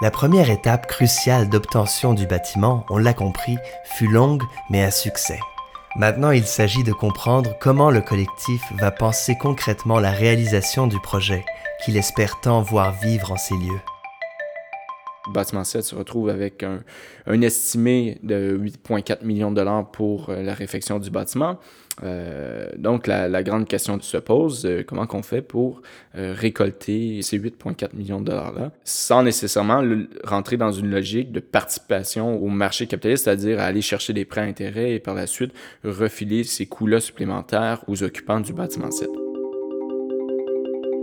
la 0.00 0.10
première 0.10 0.50
étape 0.50 0.86
cruciale 0.86 1.48
d'obtention 1.48 2.14
du 2.14 2.26
bâtiment, 2.26 2.84
on 2.90 2.98
l'a 2.98 3.14
compris, 3.14 3.56
fut 3.84 4.08
longue 4.08 4.42
mais 4.68 4.82
à 4.82 4.90
succès. 4.90 5.38
Maintenant, 5.96 6.32
il 6.32 6.46
s'agit 6.46 6.82
de 6.82 6.92
comprendre 6.92 7.54
comment 7.60 7.90
le 7.90 8.00
collectif 8.00 8.60
va 8.72 8.90
penser 8.90 9.36
concrètement 9.40 10.00
la 10.00 10.10
réalisation 10.10 10.88
du 10.88 10.98
projet 11.00 11.44
qu'il 11.84 11.96
espère 11.96 12.40
tant 12.40 12.62
voir 12.62 12.92
vivre 12.92 13.30
en 13.30 13.36
ces 13.36 13.54
lieux. 13.54 13.80
Bâtiment 15.32 15.64
7 15.64 15.82
se 15.82 15.94
retrouve 15.94 16.28
avec 16.28 16.62
un, 16.62 17.40
estimé 17.40 18.18
de 18.22 18.58
8,4 18.58 19.24
millions 19.24 19.50
de 19.50 19.56
dollars 19.56 19.90
pour 19.90 20.28
euh, 20.28 20.42
la 20.42 20.52
réfection 20.52 20.98
du 20.98 21.10
bâtiment. 21.10 21.58
Euh, 22.02 22.68
donc, 22.76 23.06
la, 23.06 23.42
grande 23.42 23.66
question 23.66 23.98
se 24.00 24.16
pose, 24.18 24.66
euh, 24.66 24.82
comment 24.86 25.06
qu'on 25.06 25.22
fait 25.22 25.42
pour 25.42 25.80
récolter 26.14 27.22
ces 27.22 27.38
8,4 27.38 27.94
millions 27.94 28.20
de 28.20 28.26
dollars-là, 28.26 28.72
sans 28.84 29.22
nécessairement 29.22 29.82
rentrer 30.24 30.56
dans 30.56 30.72
une 30.72 30.90
logique 30.90 31.32
de 31.32 31.40
participation 31.40 32.36
au 32.42 32.48
marché 32.48 32.86
capitaliste, 32.86 33.24
c'est-à-dire 33.24 33.60
aller 33.60 33.82
chercher 33.82 34.12
des 34.12 34.24
prêts 34.24 34.42
à 34.42 34.44
intérêt 34.44 34.92
et 34.92 35.00
par 35.00 35.14
la 35.14 35.26
suite 35.26 35.52
refiler 35.84 36.44
ces 36.44 36.66
coûts-là 36.66 37.00
supplémentaires 37.00 37.82
aux 37.88 38.02
occupants 38.02 38.40
du 38.40 38.52
bâtiment 38.52 38.90
7. 38.90 39.23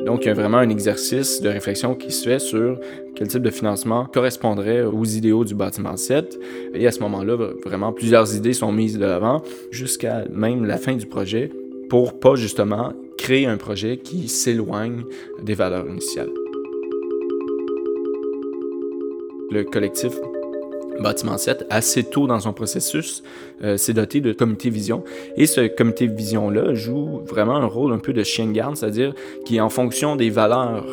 Donc, 0.05 0.23
il 0.23 0.27
y 0.27 0.31
a 0.31 0.33
vraiment 0.33 0.57
un 0.57 0.69
exercice 0.69 1.41
de 1.41 1.49
réflexion 1.49 1.93
qui 1.93 2.11
se 2.11 2.27
fait 2.27 2.39
sur 2.39 2.79
quel 3.15 3.27
type 3.27 3.43
de 3.43 3.51
financement 3.51 4.05
correspondrait 4.05 4.81
aux 4.81 5.05
idéaux 5.05 5.45
du 5.45 5.53
bâtiment 5.53 5.95
7. 5.95 6.39
Et 6.73 6.87
à 6.87 6.91
ce 6.91 6.99
moment-là, 7.01 7.35
vraiment, 7.63 7.93
plusieurs 7.93 8.35
idées 8.35 8.53
sont 8.53 8.71
mises 8.71 8.97
de 8.97 9.05
l'avant 9.05 9.43
jusqu'à 9.69 10.25
même 10.31 10.65
la 10.65 10.77
fin 10.77 10.95
du 10.95 11.05
projet 11.05 11.51
pour 11.89 12.19
pas 12.19 12.35
justement 12.35 12.93
créer 13.17 13.45
un 13.45 13.57
projet 13.57 13.97
qui 13.97 14.27
s'éloigne 14.27 15.03
des 15.43 15.53
valeurs 15.53 15.87
initiales. 15.87 16.31
Le 19.51 19.63
collectif 19.65 20.13
Bâtiment 21.01 21.37
7, 21.37 21.65
assez 21.69 22.03
tôt 22.03 22.27
dans 22.27 22.39
son 22.39 22.53
processus, 22.53 23.23
euh, 23.63 23.77
s'est 23.77 23.93
doté 23.93 24.21
de 24.21 24.33
comité 24.33 24.69
vision. 24.69 25.03
Et 25.35 25.45
ce 25.45 25.67
comité 25.67 26.07
vision-là 26.07 26.73
joue 26.73 27.21
vraiment 27.25 27.55
un 27.55 27.65
rôle 27.65 27.93
un 27.93 27.99
peu 27.99 28.13
de 28.13 28.23
chien 28.23 28.47
de 28.47 28.51
garde, 28.51 28.77
c'est-à-dire 28.77 29.13
qui, 29.45 29.59
en 29.59 29.69
fonction 29.69 30.15
des 30.15 30.29
valeurs 30.29 30.85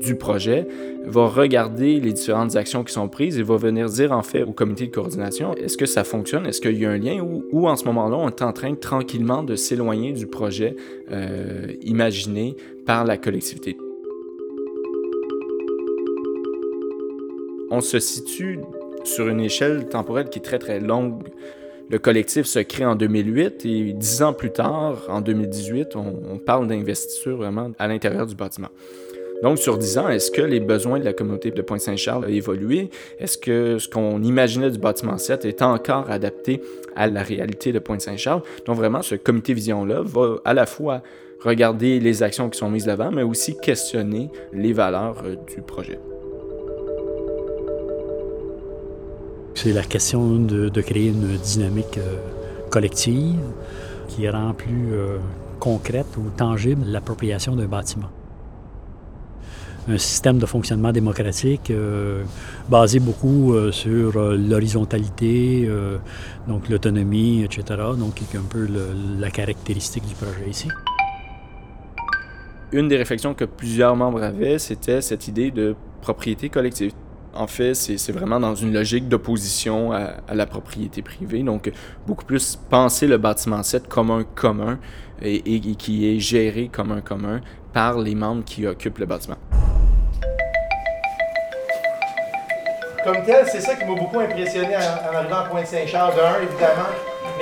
du 0.00 0.16
projet, 0.16 0.66
va 1.04 1.26
regarder 1.26 2.00
les 2.00 2.12
différentes 2.12 2.56
actions 2.56 2.84
qui 2.84 2.92
sont 2.92 3.08
prises 3.08 3.38
et 3.38 3.42
va 3.42 3.56
venir 3.56 3.86
dire 3.86 4.12
en 4.12 4.22
fait 4.22 4.42
au 4.42 4.52
comité 4.52 4.86
de 4.86 4.92
coordination 4.92 5.54
est-ce 5.54 5.76
que 5.76 5.86
ça 5.86 6.04
fonctionne, 6.04 6.46
est-ce 6.46 6.60
qu'il 6.60 6.78
y 6.78 6.86
a 6.86 6.90
un 6.90 6.98
lien 6.98 7.20
ou, 7.20 7.44
ou 7.52 7.68
en 7.68 7.76
ce 7.76 7.84
moment-là 7.84 8.16
on 8.16 8.28
est 8.28 8.42
en 8.42 8.52
train 8.52 8.74
tranquillement 8.74 9.42
de 9.42 9.56
s'éloigner 9.56 10.12
du 10.12 10.26
projet 10.26 10.76
euh, 11.10 11.72
imaginé 11.82 12.56
par 12.86 13.04
la 13.04 13.16
collectivité? 13.16 13.76
On 17.70 17.80
se 17.80 17.98
situe 18.00 18.58
sur 19.04 19.28
une 19.28 19.40
échelle 19.40 19.88
temporelle 19.88 20.28
qui 20.28 20.38
est 20.38 20.42
très 20.42 20.58
très 20.58 20.80
longue. 20.80 21.22
Le 21.90 21.98
collectif 21.98 22.46
se 22.46 22.60
crée 22.60 22.86
en 22.86 22.94
2008 22.94 23.66
et 23.66 23.92
dix 23.92 24.22
ans 24.22 24.32
plus 24.32 24.50
tard, 24.50 25.04
en 25.08 25.20
2018, 25.20 25.96
on, 25.96 26.38
parle 26.38 26.66
d'investiture 26.66 27.36
vraiment 27.36 27.70
à 27.78 27.86
l'intérieur 27.86 28.26
du 28.26 28.34
bâtiment. 28.34 28.68
Donc, 29.42 29.58
sur 29.58 29.76
dix 29.76 29.98
ans, 29.98 30.08
est-ce 30.08 30.30
que 30.30 30.40
les 30.40 30.60
besoins 30.60 31.00
de 31.00 31.04
la 31.04 31.12
communauté 31.12 31.50
de 31.50 31.62
Pointe-Saint-Charles 31.62 32.24
ont 32.24 32.28
évolué? 32.28 32.90
Est-ce 33.18 33.36
que 33.36 33.78
ce 33.78 33.88
qu'on 33.88 34.22
imaginait 34.22 34.70
du 34.70 34.78
bâtiment 34.78 35.18
7 35.18 35.44
est 35.44 35.62
encore 35.62 36.08
adapté 36.10 36.62
à 36.94 37.08
la 37.08 37.22
réalité 37.22 37.72
de 37.72 37.80
Pointe-Saint-Charles? 37.80 38.42
Donc, 38.64 38.76
vraiment, 38.76 39.02
ce 39.02 39.16
comité 39.16 39.52
vision-là 39.52 40.02
va 40.02 40.36
à 40.44 40.54
la 40.54 40.64
fois 40.64 41.02
regarder 41.40 41.98
les 41.98 42.22
actions 42.22 42.48
qui 42.48 42.58
sont 42.58 42.70
mises 42.70 42.86
d'avant, 42.86 43.10
mais 43.10 43.22
aussi 43.22 43.56
questionner 43.58 44.30
les 44.52 44.72
valeurs 44.72 45.22
euh, 45.26 45.34
du 45.54 45.60
projet. 45.60 45.98
C'est 49.54 49.72
la 49.72 49.82
question 49.82 50.36
de, 50.36 50.80
créer 50.80 51.08
une 51.08 51.36
dynamique 51.36 51.98
euh, 51.98 52.16
collective 52.70 53.38
qui 54.08 54.28
rend 54.28 54.54
plus 54.54 54.92
euh, 54.92 55.18
concrète 55.60 56.06
ou 56.16 56.30
tangible 56.36 56.84
l'appropriation 56.86 57.54
d'un 57.54 57.66
bâtiment. 57.66 58.08
Un 59.88 59.98
système 59.98 60.38
de 60.38 60.46
fonctionnement 60.46 60.92
démocratique 60.92 61.70
euh, 61.70 62.22
basé 62.68 62.98
beaucoup 62.98 63.54
sur 63.72 64.18
l'horizontalité, 64.18 65.68
donc 66.46 66.68
l'autonomie, 66.68 67.42
etc. 67.44 67.62
Donc, 67.98 68.14
qui 68.14 68.24
est 68.36 68.38
un 68.38 68.42
peu 68.48 68.66
la 69.18 69.30
caractéristique 69.30 70.06
du 70.06 70.14
projet 70.14 70.48
ici. 70.48 70.68
Une 72.70 72.88
des 72.88 72.96
réflexions 72.96 73.34
que 73.34 73.44
plusieurs 73.44 73.96
membres 73.96 74.22
avaient, 74.22 74.58
c'était 74.58 75.00
cette 75.00 75.28
idée 75.28 75.50
de 75.50 75.74
propriété 76.00 76.48
collective 76.48 76.92
En 77.34 77.46
fait, 77.46 77.74
c'est 77.74 78.12
vraiment 78.12 78.38
dans 78.38 78.54
une 78.54 78.74
logique 78.74 79.08
d'opposition 79.08 79.92
à, 79.92 80.34
la 80.34 80.46
propriété 80.46 81.00
privée. 81.00 81.42
Donc, 81.42 81.70
beaucoup 82.06 82.26
plus 82.26 82.58
penser 82.68 83.06
le 83.06 83.16
bâtiment 83.16 83.62
7 83.62 83.88
comme 83.88 84.10
un 84.10 84.22
commun 84.22 84.78
et, 85.22 85.60
qui 85.76 86.14
est 86.14 86.18
géré 86.20 86.68
comme 86.70 86.92
un 86.92 87.00
commun 87.00 87.40
par 87.72 87.98
les 87.98 88.14
membres 88.14 88.44
qui 88.44 88.66
occupent 88.66 88.98
le 88.98 89.06
bâtiment. 89.06 89.36
Comme 93.02 93.24
tel, 93.24 93.46
c'est 93.50 93.60
ça 93.60 93.74
qui 93.76 93.84
m'a 93.86 93.94
beaucoup 93.94 94.20
impressionné 94.20 94.76
en, 94.76 95.16
arrivant 95.16 95.36
à 95.36 95.44
Pointe-Saint-Charles. 95.44 96.14
D'un, 96.14 96.42
évidemment, 96.42 96.90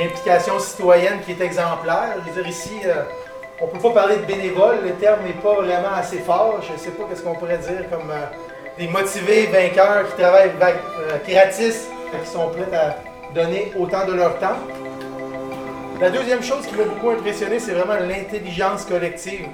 l'implication 0.00 0.58
citoyenne 0.60 1.18
qui 1.26 1.32
est 1.32 1.40
exemplaire. 1.40 2.14
Je 2.24 2.30
veux 2.30 2.42
dire, 2.42 2.50
ici, 2.50 2.70
euh, 2.86 3.02
on 3.60 3.66
ne 3.66 3.72
peut 3.72 3.80
pas 3.80 3.90
parler 3.90 4.16
de 4.18 4.24
bénévoles, 4.24 4.78
le 4.84 4.92
terme 4.92 5.24
n'est 5.24 5.34
pas 5.34 5.54
vraiment 5.56 5.92
assez 5.94 6.18
fort. 6.18 6.60
Je 6.66 6.72
ne 6.72 6.78
sais 6.78 6.90
pas 6.92 7.04
qu'est-ce 7.08 7.22
qu'on 7.22 7.34
pourrait 7.34 7.58
dire 7.58 7.90
comme 7.90 8.10
euh, 8.10 8.24
des 8.78 8.88
motivés 8.88 9.46
vainqueurs 9.46 10.08
qui 10.08 10.22
travaillent 10.22 10.52
euh, 10.60 11.18
gratis, 11.28 11.88
qui 12.22 12.30
sont 12.30 12.48
prêts 12.48 12.76
à 12.76 12.96
donner 13.34 13.72
autant 13.78 14.06
de 14.06 14.12
leur 14.12 14.38
temps. 14.38 14.58
La 16.00 16.10
deuxième 16.10 16.42
chose 16.42 16.66
qui 16.66 16.74
m'a 16.76 16.84
beaucoup 16.84 17.10
impressionné, 17.10 17.58
c'est 17.58 17.72
vraiment 17.72 18.00
l'intelligence 18.00 18.84
collective. 18.84 19.46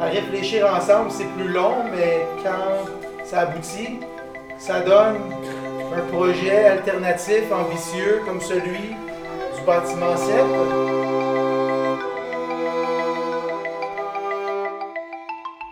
À 0.00 0.06
réfléchir 0.06 0.66
ensemble, 0.66 1.10
c'est 1.10 1.28
plus 1.36 1.48
long, 1.48 1.84
mais 1.94 2.24
quand 2.42 2.88
ça 3.24 3.40
aboutit, 3.40 4.00
ça 4.58 4.80
donne 4.80 5.16
un 5.94 6.00
projet 6.12 6.64
alternatif, 6.64 7.42
ambitieux, 7.52 8.22
comme 8.26 8.40
celui 8.40 8.94
du 9.56 9.62
bâtiment 9.66 10.16
7. 10.16 11.29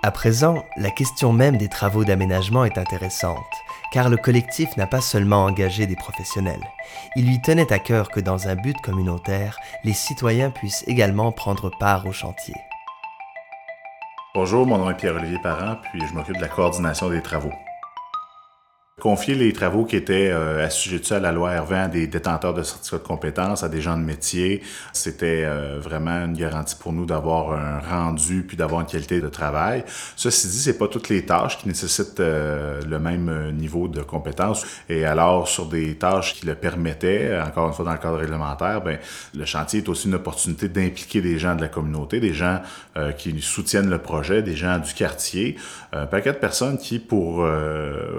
À 0.08 0.10
présent, 0.10 0.64
la 0.78 0.90
question 0.90 1.34
même 1.34 1.58
des 1.58 1.68
travaux 1.68 2.02
d'aménagement 2.02 2.64
est 2.64 2.78
intéressante, 2.78 3.44
car 3.92 4.08
le 4.08 4.16
collectif 4.16 4.74
n'a 4.78 4.86
pas 4.86 5.02
seulement 5.02 5.44
engagé 5.44 5.86
des 5.86 5.96
professionnels. 5.96 6.64
Il 7.14 7.26
lui 7.26 7.42
tenait 7.42 7.70
à 7.74 7.78
cœur 7.78 8.08
que 8.08 8.18
dans 8.18 8.48
un 8.48 8.54
but 8.54 8.80
communautaire, 8.80 9.58
les 9.84 9.92
citoyens 9.92 10.48
puissent 10.48 10.82
également 10.86 11.30
prendre 11.30 11.70
part 11.78 12.06
au 12.06 12.12
chantier. 12.12 12.54
Bonjour, 14.34 14.66
mon 14.66 14.78
nom 14.78 14.90
est 14.90 14.96
Pierre-Olivier 14.96 15.40
Parent, 15.42 15.76
puis 15.92 16.00
je 16.08 16.14
m'occupe 16.14 16.36
de 16.36 16.40
la 16.40 16.48
coordination 16.48 17.10
des 17.10 17.20
travaux. 17.20 17.52
Confier 19.00 19.36
les 19.36 19.52
travaux 19.52 19.84
qui 19.84 19.94
étaient 19.94 20.30
euh, 20.32 20.66
assujettis 20.66 21.14
à 21.14 21.20
la 21.20 21.30
loi 21.30 21.52
R20 21.54 21.74
à 21.84 21.86
des 21.86 22.08
détenteurs 22.08 22.52
de 22.52 22.64
certificats 22.64 22.98
de 22.98 23.06
compétences, 23.06 23.62
à 23.62 23.68
des 23.68 23.80
gens 23.80 23.96
de 23.96 24.02
métier, 24.02 24.60
c'était 24.92 25.44
euh, 25.44 25.78
vraiment 25.80 26.24
une 26.24 26.36
garantie 26.36 26.74
pour 26.74 26.92
nous 26.92 27.06
d'avoir 27.06 27.52
un 27.52 27.78
rendu 27.78 28.42
puis 28.42 28.56
d'avoir 28.56 28.80
une 28.80 28.88
qualité 28.88 29.20
de 29.20 29.28
travail. 29.28 29.84
Ceci 30.16 30.48
dit, 30.48 30.58
c'est 30.58 30.78
pas 30.78 30.88
toutes 30.88 31.10
les 31.10 31.24
tâches 31.24 31.58
qui 31.58 31.68
nécessitent 31.68 32.18
euh, 32.18 32.80
le 32.88 32.98
même 32.98 33.52
niveau 33.52 33.86
de 33.86 34.02
compétences. 34.02 34.66
Et 34.88 35.04
alors, 35.04 35.46
sur 35.46 35.66
des 35.66 35.94
tâches 35.94 36.34
qui 36.34 36.46
le 36.46 36.56
permettaient, 36.56 37.40
encore 37.40 37.68
une 37.68 37.74
fois 37.74 37.84
dans 37.84 37.92
le 37.92 37.98
cadre 37.98 38.18
réglementaire, 38.18 38.80
ben 38.80 38.98
le 39.32 39.44
chantier 39.44 39.78
est 39.78 39.88
aussi 39.88 40.08
une 40.08 40.14
opportunité 40.14 40.68
d'impliquer 40.68 41.20
des 41.20 41.38
gens 41.38 41.54
de 41.54 41.60
la 41.60 41.68
communauté, 41.68 42.18
des 42.18 42.34
gens 42.34 42.60
qui 43.16 43.40
soutiennent 43.40 43.90
le 43.90 43.98
projet, 43.98 44.42
des 44.42 44.56
gens 44.56 44.78
du 44.78 44.92
quartier, 44.92 45.56
un 45.92 46.06
paquet 46.06 46.32
de 46.32 46.38
personnes 46.38 46.78
qui, 46.78 46.98
pour 46.98 47.46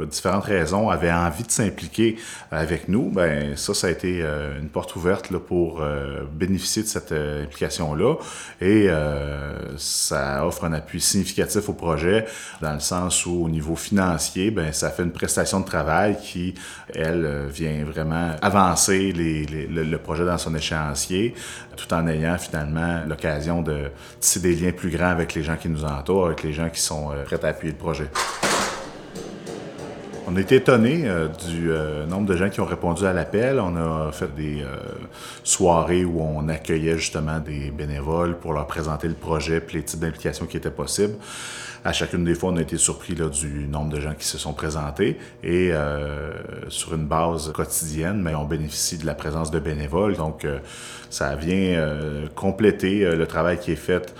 différentes 0.10 0.46
raisons, 0.46 0.69
avaient 0.90 1.12
envie 1.12 1.44
de 1.44 1.52
s'impliquer 1.52 2.18
avec 2.52 2.88
nous, 2.88 3.10
ben 3.10 3.56
ça, 3.56 3.74
ça 3.74 3.88
a 3.88 3.90
été 3.90 4.22
euh, 4.22 4.60
une 4.60 4.70
porte 4.70 4.96
ouverte 4.96 5.30
là, 5.32 5.40
pour 5.40 5.82
euh, 5.82 6.24
bénéficier 6.32 6.84
de 6.84 6.88
cette 6.88 7.12
euh, 7.12 7.44
implication-là. 7.44 8.16
Et 8.62 8.90
ça 9.78 10.46
offre 10.46 10.66
un 10.66 10.74
appui 10.74 11.02
significatif 11.02 11.70
au 11.70 11.74
projet, 11.74 12.26
dans 12.62 12.74
le 12.74 12.80
sens 12.80 13.26
où 13.26 13.44
au 13.46 13.50
niveau 13.50 13.76
financier, 13.76 14.52
ben 14.52 14.74
ça 14.74 14.90
fait 14.90 15.04
une 15.04 15.12
prestation 15.12 15.60
de 15.60 15.66
travail 15.66 16.18
qui, 16.22 16.54
elle, 16.94 17.48
vient 17.50 17.84
vraiment 17.86 18.36
avancer 18.42 19.14
le, 19.14 19.98
projet 19.98 20.26
dans 20.26 20.38
son 20.38 20.56
échéancier, 20.56 21.34
tout 21.76 21.94
en 21.94 22.08
ayant 22.08 22.38
finalement 22.38 23.04
l'occasion 23.08 23.62
de 23.62 23.92
tisser 24.20 24.40
des 24.40 24.56
liens 24.56 24.72
plus 24.72 24.90
grands 24.90 25.10
avec 25.10 25.34
les 25.34 25.44
gens 25.44 25.56
qui 25.56 25.70
nous 25.70 25.86
entourent, 25.86 26.28
avec 26.28 26.44
les 26.44 26.54
gens 26.54 26.70
qui 26.70 26.82
sont 26.82 27.12
prêts 27.26 27.44
à 27.44 27.48
appuyer 27.50 27.74
le 27.74 27.80
projet. 27.80 28.10
On 30.32 30.36
a 30.36 30.42
été 30.42 30.58
étonné 30.58 31.04
euh, 31.06 31.28
du 31.28 31.72
euh, 31.72 32.06
nombre 32.06 32.28
de 32.28 32.36
gens 32.36 32.50
qui 32.50 32.62
ont 32.62 32.66
répondu 32.66 33.04
à 33.06 33.14
l'appel. 33.14 33.60
On 33.60 33.76
a 33.76 34.12
fait 34.12 34.34
des 34.36 34.62
euh, 34.62 34.76
soirées 35.44 36.06
où 36.06 36.22
on 36.22 36.48
accueillait 36.50 36.98
justement 36.98 37.40
des 37.40 37.72
bénévoles 37.72 38.38
pour 38.38 38.54
leur 38.54 38.68
présenter 38.68 39.08
le 39.08 39.16
projet 39.16 39.58
et 39.58 39.74
les 39.74 39.82
types 39.82 40.00
d'implications 40.00 40.46
qui 40.46 40.58
étaient 40.58 40.70
possibles 40.70 41.16
à 41.86 41.94
chacune 41.94 42.24
des 42.24 42.36
fois, 42.36 42.52
on 42.52 42.58
a 42.58 42.62
été 42.62 42.78
surpris 42.78 43.16
là, 43.16 43.30
du 43.30 43.68
nombre 43.68 43.90
de 43.90 44.00
gens 44.00 44.14
qui 44.14 44.26
se 44.26 44.38
sont 44.38 44.54
présentés 44.54 45.18
et 45.44 45.70
euh, 45.72 46.32
sur 46.68 46.94
une 46.94 47.06
base 47.06 47.52
quotidienne, 47.54 48.22
mais 48.22 48.36
on 48.36 48.46
bénéficie 48.46 48.98
de 48.98 49.06
la 49.06 49.16
présence 49.16 49.50
de 49.52 49.60
bénévoles. 49.60 50.16
Donc, 50.16 50.46
euh, 50.46 50.60
ça 51.10 51.36
vient 51.36 51.56
euh, 51.56 52.28
compléter 52.36 53.04
le 53.16 53.26
travail 53.26 53.60
qui 53.60 53.72
est 53.72 53.76
fait 53.76 54.14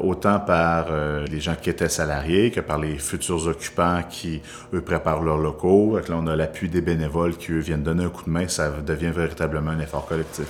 autant 0.00 0.40
par 0.40 0.88
les 1.30 1.40
gens 1.40 1.54
qui 1.54 1.70
étaient 1.70 1.88
salariés 1.88 2.50
que 2.50 2.60
par 2.60 2.78
les 2.78 2.98
futurs 2.98 3.46
occupants 3.46 4.02
qui, 4.08 4.42
eux, 4.74 4.80
préparent 4.80 5.22
leurs 5.22 5.38
locaux. 5.38 5.96
là, 5.96 6.16
on 6.16 6.26
a 6.26 6.36
l'appui 6.36 6.68
des 6.68 6.80
bénévoles 6.80 7.36
qui, 7.36 7.52
eux, 7.52 7.60
viennent 7.60 7.82
donner 7.82 8.04
un 8.04 8.08
coup 8.08 8.24
de 8.24 8.30
main. 8.30 8.48
Ça 8.48 8.70
devient 8.84 9.12
véritablement 9.14 9.70
un 9.70 9.80
effort 9.80 10.06
collectif. 10.06 10.46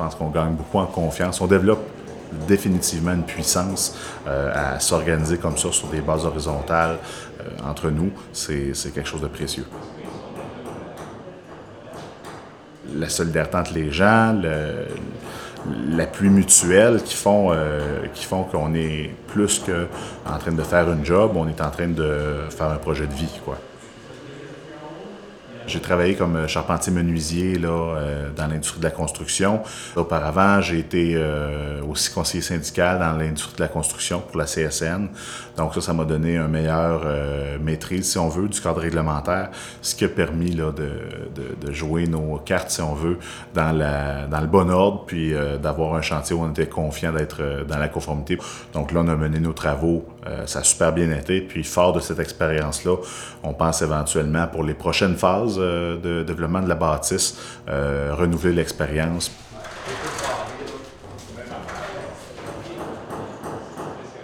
Pense 0.00 0.14
qu'on 0.14 0.30
gagne 0.30 0.54
beaucoup 0.54 0.78
en 0.78 0.86
confiance. 0.86 1.40
On 1.42 1.46
développe 1.46 1.82
définitivement 2.48 3.12
une 3.12 3.24
puissance 3.24 3.96
euh, 4.26 4.50
à 4.54 4.80
s'organiser 4.80 5.36
comme 5.36 5.58
ça 5.58 5.70
sur 5.72 5.88
des 5.88 6.00
bases 6.00 6.24
horizontales 6.24 6.96
euh, 7.40 7.70
entre 7.70 7.90
nous. 7.90 8.10
C'est 8.32 8.72
quelque 8.94 9.08
chose 9.08 9.20
de 9.20 9.28
précieux. 9.28 9.66
La 12.94 13.08
solidarité 13.08 13.56
entre 13.56 13.74
les 13.74 13.92
gens, 13.92 14.40
l'appui 15.90 16.30
mutuel 16.30 17.02
qui 17.02 17.14
font, 17.14 17.50
euh, 17.52 18.06
qui 18.14 18.24
font 18.24 18.44
qu'on 18.44 18.74
est 18.74 19.10
plus 19.26 19.60
qu'en 19.60 20.38
train 20.38 20.52
de 20.52 20.62
faire 20.62 20.88
un 20.88 21.04
job, 21.04 21.32
on 21.34 21.46
est 21.46 21.60
en 21.60 21.70
train 21.70 21.88
de 21.88 22.46
faire 22.48 22.70
un 22.70 22.76
projet 22.78 23.06
de 23.06 23.12
vie. 23.12 23.40
Quoi. 23.44 23.58
J'ai 25.70 25.78
travaillé 25.78 26.16
comme 26.16 26.34
euh, 26.34 26.48
charpentier 26.48 26.92
menuisier 26.92 27.60
euh, 27.62 28.30
dans 28.36 28.48
l'industrie 28.48 28.80
de 28.80 28.84
la 28.84 28.90
construction. 28.90 29.60
Auparavant, 29.94 30.60
j'ai 30.60 30.80
été 30.80 31.12
euh, 31.14 31.80
aussi 31.88 32.12
conseiller 32.12 32.42
syndical 32.42 32.98
dans 32.98 33.12
l'industrie 33.12 33.54
de 33.54 33.62
la 33.62 33.68
construction 33.68 34.20
pour 34.20 34.36
la 34.36 34.46
CSN. 34.46 35.06
Donc 35.56 35.74
ça, 35.74 35.80
ça 35.80 35.92
m'a 35.92 36.04
donné 36.04 36.38
une 36.38 36.48
meilleure 36.48 37.02
maîtrise, 37.60 38.10
si 38.10 38.18
on 38.18 38.28
veut, 38.28 38.48
du 38.48 38.60
cadre 38.60 38.80
réglementaire, 38.80 39.50
ce 39.82 39.94
qui 39.94 40.06
a 40.06 40.08
permis 40.08 40.52
là, 40.52 40.72
de, 40.72 40.90
de, 41.34 41.66
de 41.66 41.72
jouer 41.72 42.06
nos 42.06 42.38
cartes, 42.38 42.70
si 42.70 42.80
on 42.80 42.94
veut, 42.94 43.18
dans, 43.54 43.70
la, 43.70 44.26
dans 44.26 44.40
le 44.40 44.46
bon 44.46 44.70
ordre, 44.70 45.04
puis 45.06 45.34
d'avoir 45.62 45.94
un 45.94 46.02
chantier 46.02 46.34
où 46.34 46.42
on 46.42 46.50
était 46.50 46.66
confiant 46.66 47.12
d'être 47.12 47.66
dans 47.68 47.76
la 47.76 47.88
conformité. 47.88 48.38
Donc 48.72 48.92
là, 48.92 49.00
on 49.04 49.08
a 49.08 49.16
mené 49.16 49.38
nos 49.38 49.52
travaux, 49.52 50.06
ça 50.46 50.60
a 50.60 50.62
super 50.62 50.92
bien 50.92 51.10
été. 51.10 51.42
Puis 51.42 51.62
fort 51.62 51.92
de 51.92 52.00
cette 52.00 52.20
expérience-là, 52.20 52.96
on 53.42 53.52
pense 53.52 53.82
éventuellement 53.82 54.46
pour 54.46 54.64
les 54.64 54.74
prochaines 54.74 55.16
phases 55.16 55.59
de 55.60 56.22
développement 56.22 56.60
de 56.60 56.68
la 56.68 56.74
bâtisse, 56.74 57.36
euh, 57.68 58.14
renouveler 58.14 58.52
l'expérience. 58.54 59.30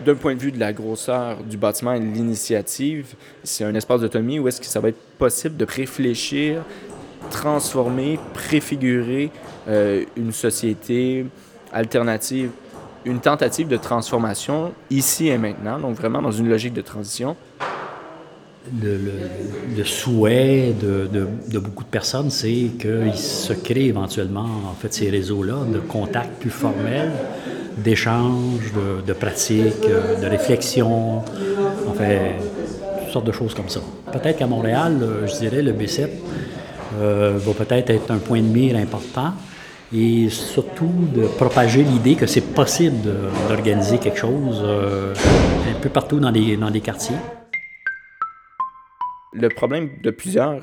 D'un 0.05 0.15
point 0.15 0.35
de 0.35 0.41
vue 0.41 0.53
de 0.53 0.61
la 0.61 0.73
grosseur 0.73 1.43
du 1.43 1.57
bâtiment 1.57 1.93
et 1.93 2.01
de 2.01 2.05
l'initiative, 2.05 3.15
c'est 3.43 3.65
un 3.65 3.75
espace 3.75 4.01
d'autonomie 4.01 4.39
où 4.39 4.47
est-ce 4.47 4.61
que 4.61 4.67
ça 4.67 4.79
va 4.79 4.91
être 4.91 5.01
possible 5.19 5.57
de 5.57 5.67
réfléchir, 5.69 6.63
transformer, 7.31 8.19
préfigurer 8.33 9.31
euh, 9.69 10.05
une 10.17 10.33
société 10.33 11.27
alternative, 11.73 12.51
une 13.05 13.21
tentative 13.21 13.67
de 13.67 13.77
transformation 13.77 14.73
ici 14.91 15.29
et 15.29 15.39
maintenant, 15.39 15.79
donc 15.81 15.97
vraiment 15.97 16.23
dans 16.23 16.31
une 16.31 16.49
logique 16.49 16.75
de 16.75 16.83
transition 16.83 17.37
le, 18.83 19.85
souhait 19.85 20.75
de, 20.81 21.59
beaucoup 21.59 21.85
de 21.85 21.89
personnes, 21.89 22.31
c'est 22.31 22.71
qu'ils 22.81 23.15
se 23.17 23.53
créent 23.53 23.87
éventuellement 23.87 24.49
en 24.71 24.75
fait 24.79 24.93
ces 24.93 25.11
réseaux-là 25.11 25.59
de 25.73 25.79
contacts 25.79 26.41
plus 26.41 26.51
formels, 26.51 27.13
d'échanges, 27.79 28.73
de, 29.07 29.13
pratiques, 29.13 29.87
euh, 29.89 30.21
de 30.21 30.27
réflexion, 30.27 31.19
en 31.19 31.93
fait, 31.95 32.37
toutes 33.03 33.13
sortes 33.13 33.27
de 33.27 33.33
choses 33.33 33.55
comme 33.55 33.69
ça. 33.69 33.81
Peut-être 34.13 34.39
qu'à 34.39 34.47
Montréal, 34.47 34.99
euh, 35.03 35.27
je 35.27 35.37
dirais, 35.39 35.63
le 35.63 35.73
B7 35.73 36.09
euh, 36.99 37.39
va 37.39 37.53
peut-être 37.53 37.91
être 37.91 38.11
un 38.11 38.19
point 38.19 38.41
de 38.41 38.47
mire 38.47 38.77
important 38.77 39.35
et 39.95 40.29
surtout 40.31 40.91
de 41.15 41.27
propager 41.27 41.85
l'idée 41.85 42.15
que 42.15 42.27
c'est 42.27 42.41
possible 42.41 42.97
d'organiser 43.49 43.99
quelque 43.99 44.19
chose 44.19 44.61
un 44.65 45.81
peu 45.81 45.89
partout 45.91 46.19
dans 46.19 46.31
les 46.31 46.81
quartiers 46.81 47.15
le 49.37 49.49
problème 49.49 49.91
de 50.03 50.11
plusieurs 50.11 50.63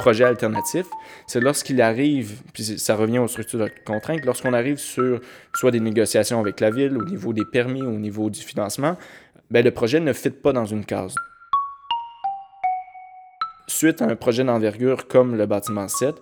projet 0.00 0.24
alternatif, 0.24 0.86
c'est 1.26 1.40
lorsqu'il 1.40 1.82
arrive, 1.82 2.40
puis 2.54 2.64
ça 2.64 2.96
revient 2.96 3.18
aux 3.18 3.28
structures 3.28 3.58
de 3.58 3.70
contrainte, 3.84 4.24
lorsqu'on 4.24 4.54
arrive 4.54 4.78
sur 4.78 5.20
soit 5.54 5.70
des 5.70 5.80
négociations 5.80 6.40
avec 6.40 6.60
la 6.60 6.70
ville, 6.70 6.96
au 6.96 7.04
niveau 7.04 7.34
des 7.34 7.44
permis, 7.44 7.82
au 7.82 7.98
niveau 7.98 8.30
du 8.30 8.40
financement, 8.40 8.96
ben 9.50 9.62
le 9.62 9.70
projet 9.70 10.00
ne 10.00 10.14
fit 10.14 10.30
pas 10.30 10.54
dans 10.54 10.64
une 10.64 10.86
case. 10.86 11.14
Suite 13.66 14.00
à 14.00 14.06
un 14.06 14.16
projet 14.16 14.42
d'envergure 14.42 15.06
comme 15.06 15.36
le 15.36 15.44
bâtiment 15.44 15.86
7, 15.86 16.14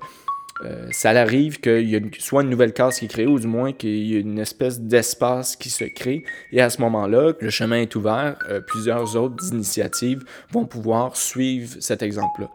euh, 0.64 0.88
ça 0.90 1.10
arrive 1.10 1.60
qu'il 1.60 1.88
y 1.88 1.94
ait 1.94 2.02
soit 2.18 2.42
une 2.42 2.50
nouvelle 2.50 2.72
case 2.72 2.98
qui 2.98 3.04
est 3.04 3.08
créée 3.08 3.26
ou 3.26 3.38
du 3.38 3.46
moins 3.46 3.72
qu'il 3.72 3.90
y 3.90 4.16
ait 4.16 4.20
une 4.20 4.38
espèce 4.38 4.80
d'espace 4.80 5.56
qui 5.56 5.70
se 5.70 5.84
crée. 5.84 6.24
Et 6.52 6.60
à 6.60 6.70
ce 6.70 6.80
moment-là, 6.80 7.32
le 7.38 7.50
chemin 7.50 7.80
est 7.80 7.94
ouvert. 7.94 8.36
Euh, 8.48 8.60
plusieurs 8.60 9.16
autres 9.16 9.52
initiatives 9.52 10.24
vont 10.50 10.64
pouvoir 10.64 11.16
suivre 11.16 11.76
cet 11.80 12.02
exemple-là. 12.02 12.50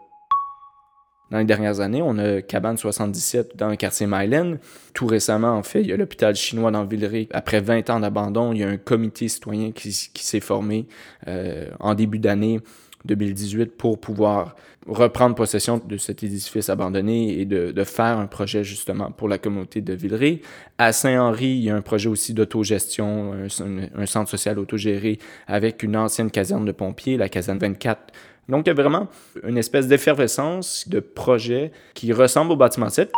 Dans 1.30 1.38
les 1.38 1.44
dernières 1.44 1.80
années, 1.80 2.02
on 2.02 2.18
a 2.18 2.42
Cabane 2.42 2.76
77 2.76 3.56
dans 3.56 3.68
le 3.68 3.76
quartier 3.76 4.06
Myland. 4.06 4.58
Tout 4.92 5.06
récemment, 5.06 5.56
en 5.56 5.62
fait, 5.62 5.80
il 5.80 5.88
y 5.88 5.92
a 5.92 5.96
l'hôpital 5.96 6.36
chinois 6.36 6.70
dans 6.70 6.84
Villeray. 6.84 7.28
Après 7.32 7.60
20 7.60 7.90
ans 7.90 8.00
d'abandon, 8.00 8.52
il 8.52 8.60
y 8.60 8.62
a 8.62 8.68
un 8.68 8.76
comité 8.76 9.26
citoyen 9.28 9.72
qui, 9.72 9.90
s'est 9.92 10.40
formé 10.40 10.86
euh, 11.26 11.66
en 11.80 11.94
début 11.94 12.18
d'année 12.18 12.60
2018 13.04 13.76
pour 13.76 13.98
pouvoir 13.98 14.56
reprendre 14.86 15.34
possession 15.34 15.80
de 15.84 15.96
cet 15.96 16.22
édifice 16.22 16.68
abandonné 16.68 17.38
et 17.40 17.44
de, 17.44 17.84
faire 17.84 18.18
un 18.18 18.26
projet 18.26 18.64
justement 18.64 19.10
pour 19.10 19.28
la 19.28 19.38
communauté 19.38 19.80
de 19.80 19.94
Villeray. 19.94 20.40
À 20.78 20.92
Saint-Henri, 20.92 21.46
il 21.46 21.64
y 21.64 21.70
a 21.70 21.76
un 21.76 21.82
projet 21.82 22.08
aussi 22.08 22.34
d'autogestion, 22.34 23.32
un, 23.32 23.46
un, 23.94 24.06
centre 24.06 24.30
social 24.30 24.58
autogéré 24.58 25.18
avec 25.46 25.82
une 25.82 25.96
ancienne 25.96 26.30
caserne 26.30 26.64
de 26.64 26.72
pompiers, 26.72 27.16
la 27.16 27.28
caserne 27.28 27.58
24. 27.58 28.12
Donc, 28.48 28.66
il 28.66 28.68
y 28.68 28.72
a 28.72 28.74
vraiment 28.74 29.08
une 29.46 29.56
espèce 29.56 29.86
d'effervescence 29.86 30.88
de 30.88 31.00
projet 31.00 31.72
qui 31.94 32.12
ressemble 32.12 32.52
au 32.52 32.56
bâtiment 32.56 32.90
7. 32.90 33.10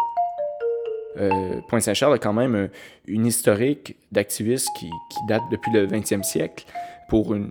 Euh, 1.18 1.60
Pointe-Saint-Charles 1.68 2.14
a 2.14 2.18
quand 2.18 2.32
même 2.32 2.68
une 3.06 3.26
historique 3.26 3.96
d'activistes 4.12 4.68
qui, 4.78 4.86
qui 4.86 5.18
date 5.28 5.42
depuis 5.50 5.72
le 5.72 5.86
20e 5.86 6.22
siècle 6.22 6.66
pour 7.08 7.34
une 7.34 7.50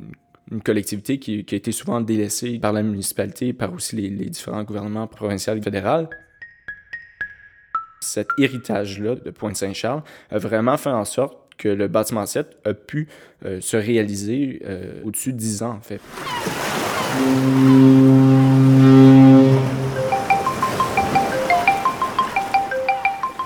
une 0.51 0.61
collectivité 0.61 1.19
qui, 1.19 1.45
a 1.49 1.55
été 1.55 1.71
souvent 1.71 2.01
délaissée 2.01 2.59
par 2.59 2.73
la 2.73 2.83
municipalité, 2.83 3.53
par 3.53 3.73
aussi 3.73 3.95
les, 3.95 4.09
différents 4.09 4.63
gouvernements 4.63 5.07
provinciaux 5.07 5.55
et 5.55 5.61
fédéraux. 5.61 6.07
Cet 8.01 8.27
héritage-là 8.37 9.15
de 9.15 9.31
Pointe-Saint-Charles 9.31 10.03
a 10.29 10.37
vraiment 10.37 10.77
fait 10.77 10.91
en 10.91 11.05
sorte 11.05 11.37
que 11.57 11.69
le 11.69 11.87
bâtiment 11.87 12.25
7 12.25 12.57
a 12.65 12.73
pu 12.73 13.07
euh, 13.45 13.61
se 13.61 13.77
réaliser 13.77 14.61
euh, 14.65 15.01
au-dessus 15.03 15.33
de 15.33 15.37
10 15.37 15.63
ans, 15.63 15.77
en 15.77 15.81
fait. 15.81 16.01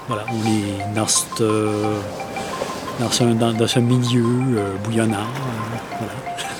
Voilà, 0.07 0.25
on 0.31 0.43
est 0.47 0.95
dans, 0.95 1.07
ce, 1.07 1.43
dans, 2.99 3.67
ce 3.67 3.79
milieu 3.79 4.25
euh, 4.57 4.75
bouillonnant. 4.83 5.27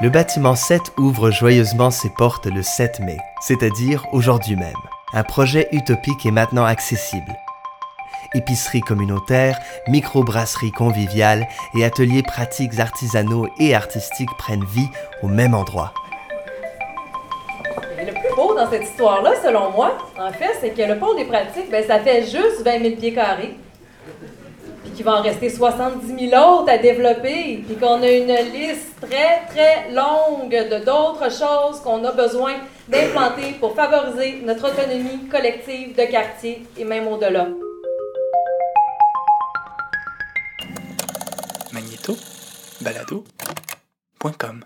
Le 0.00 0.10
bâtiment 0.10 0.54
7 0.54 0.92
ouvre 0.96 1.32
joyeusement 1.32 1.90
ses 1.90 2.10
portes 2.10 2.46
le 2.46 2.62
7 2.62 3.00
mai, 3.00 3.16
c'est-à-dire 3.40 4.06
aujourd'hui 4.12 4.54
même. 4.54 4.70
Un 5.12 5.24
projet 5.24 5.66
utopique 5.72 6.24
est 6.24 6.30
maintenant 6.30 6.64
accessible. 6.64 7.34
Épicerie 8.32 8.80
communautaire, 8.80 9.58
microbrasserie 9.88 10.70
conviviale 10.70 11.48
et 11.74 11.84
ateliers 11.84 12.22
pratiques 12.22 12.78
artisanaux 12.78 13.48
et 13.58 13.74
artistiques 13.74 14.30
prennent 14.38 14.64
vie 14.66 14.88
au 15.24 15.26
même 15.26 15.54
endroit. 15.54 15.92
le 17.98 18.12
plus 18.12 18.36
beau 18.36 18.54
dans 18.54 18.70
cette 18.70 18.84
histoire-là, 18.84 19.32
selon 19.42 19.72
moi, 19.72 19.98
en 20.16 20.30
fait, 20.30 20.58
c'est 20.60 20.70
que 20.70 20.82
le 20.82 20.96
pôle 21.00 21.16
des 21.16 21.24
pratiques, 21.24 21.72
ben, 21.72 21.84
ça 21.84 21.98
fait 21.98 22.22
juste 22.22 22.62
20 22.64 22.82
000 22.82 22.96
pieds 23.00 23.14
carrés 23.14 23.56
qu'il 24.98 25.04
va 25.04 25.20
en 25.20 25.22
rester 25.22 25.48
70 25.48 26.28
000 26.30 26.42
autres 26.42 26.72
à 26.72 26.78
développer, 26.78 27.62
puis 27.64 27.76
qu'on 27.76 28.02
a 28.02 28.10
une 28.10 28.34
liste 28.52 28.96
très, 29.00 29.46
très 29.46 29.92
longue 29.92 30.50
de 30.50 30.84
d'autres 30.84 31.30
choses 31.30 31.80
qu'on 31.84 32.04
a 32.04 32.10
besoin 32.10 32.54
d'implanter 32.88 33.52
pour 33.60 33.76
favoriser 33.76 34.40
notre 34.44 34.68
autonomie 34.68 35.28
collective 35.28 35.94
de 35.94 36.02
quartier 36.10 36.66
et 36.76 36.84
même 36.84 37.06
au-delà. 37.06 37.46
Magnéto, 41.72 42.16
balado.com 42.80 44.64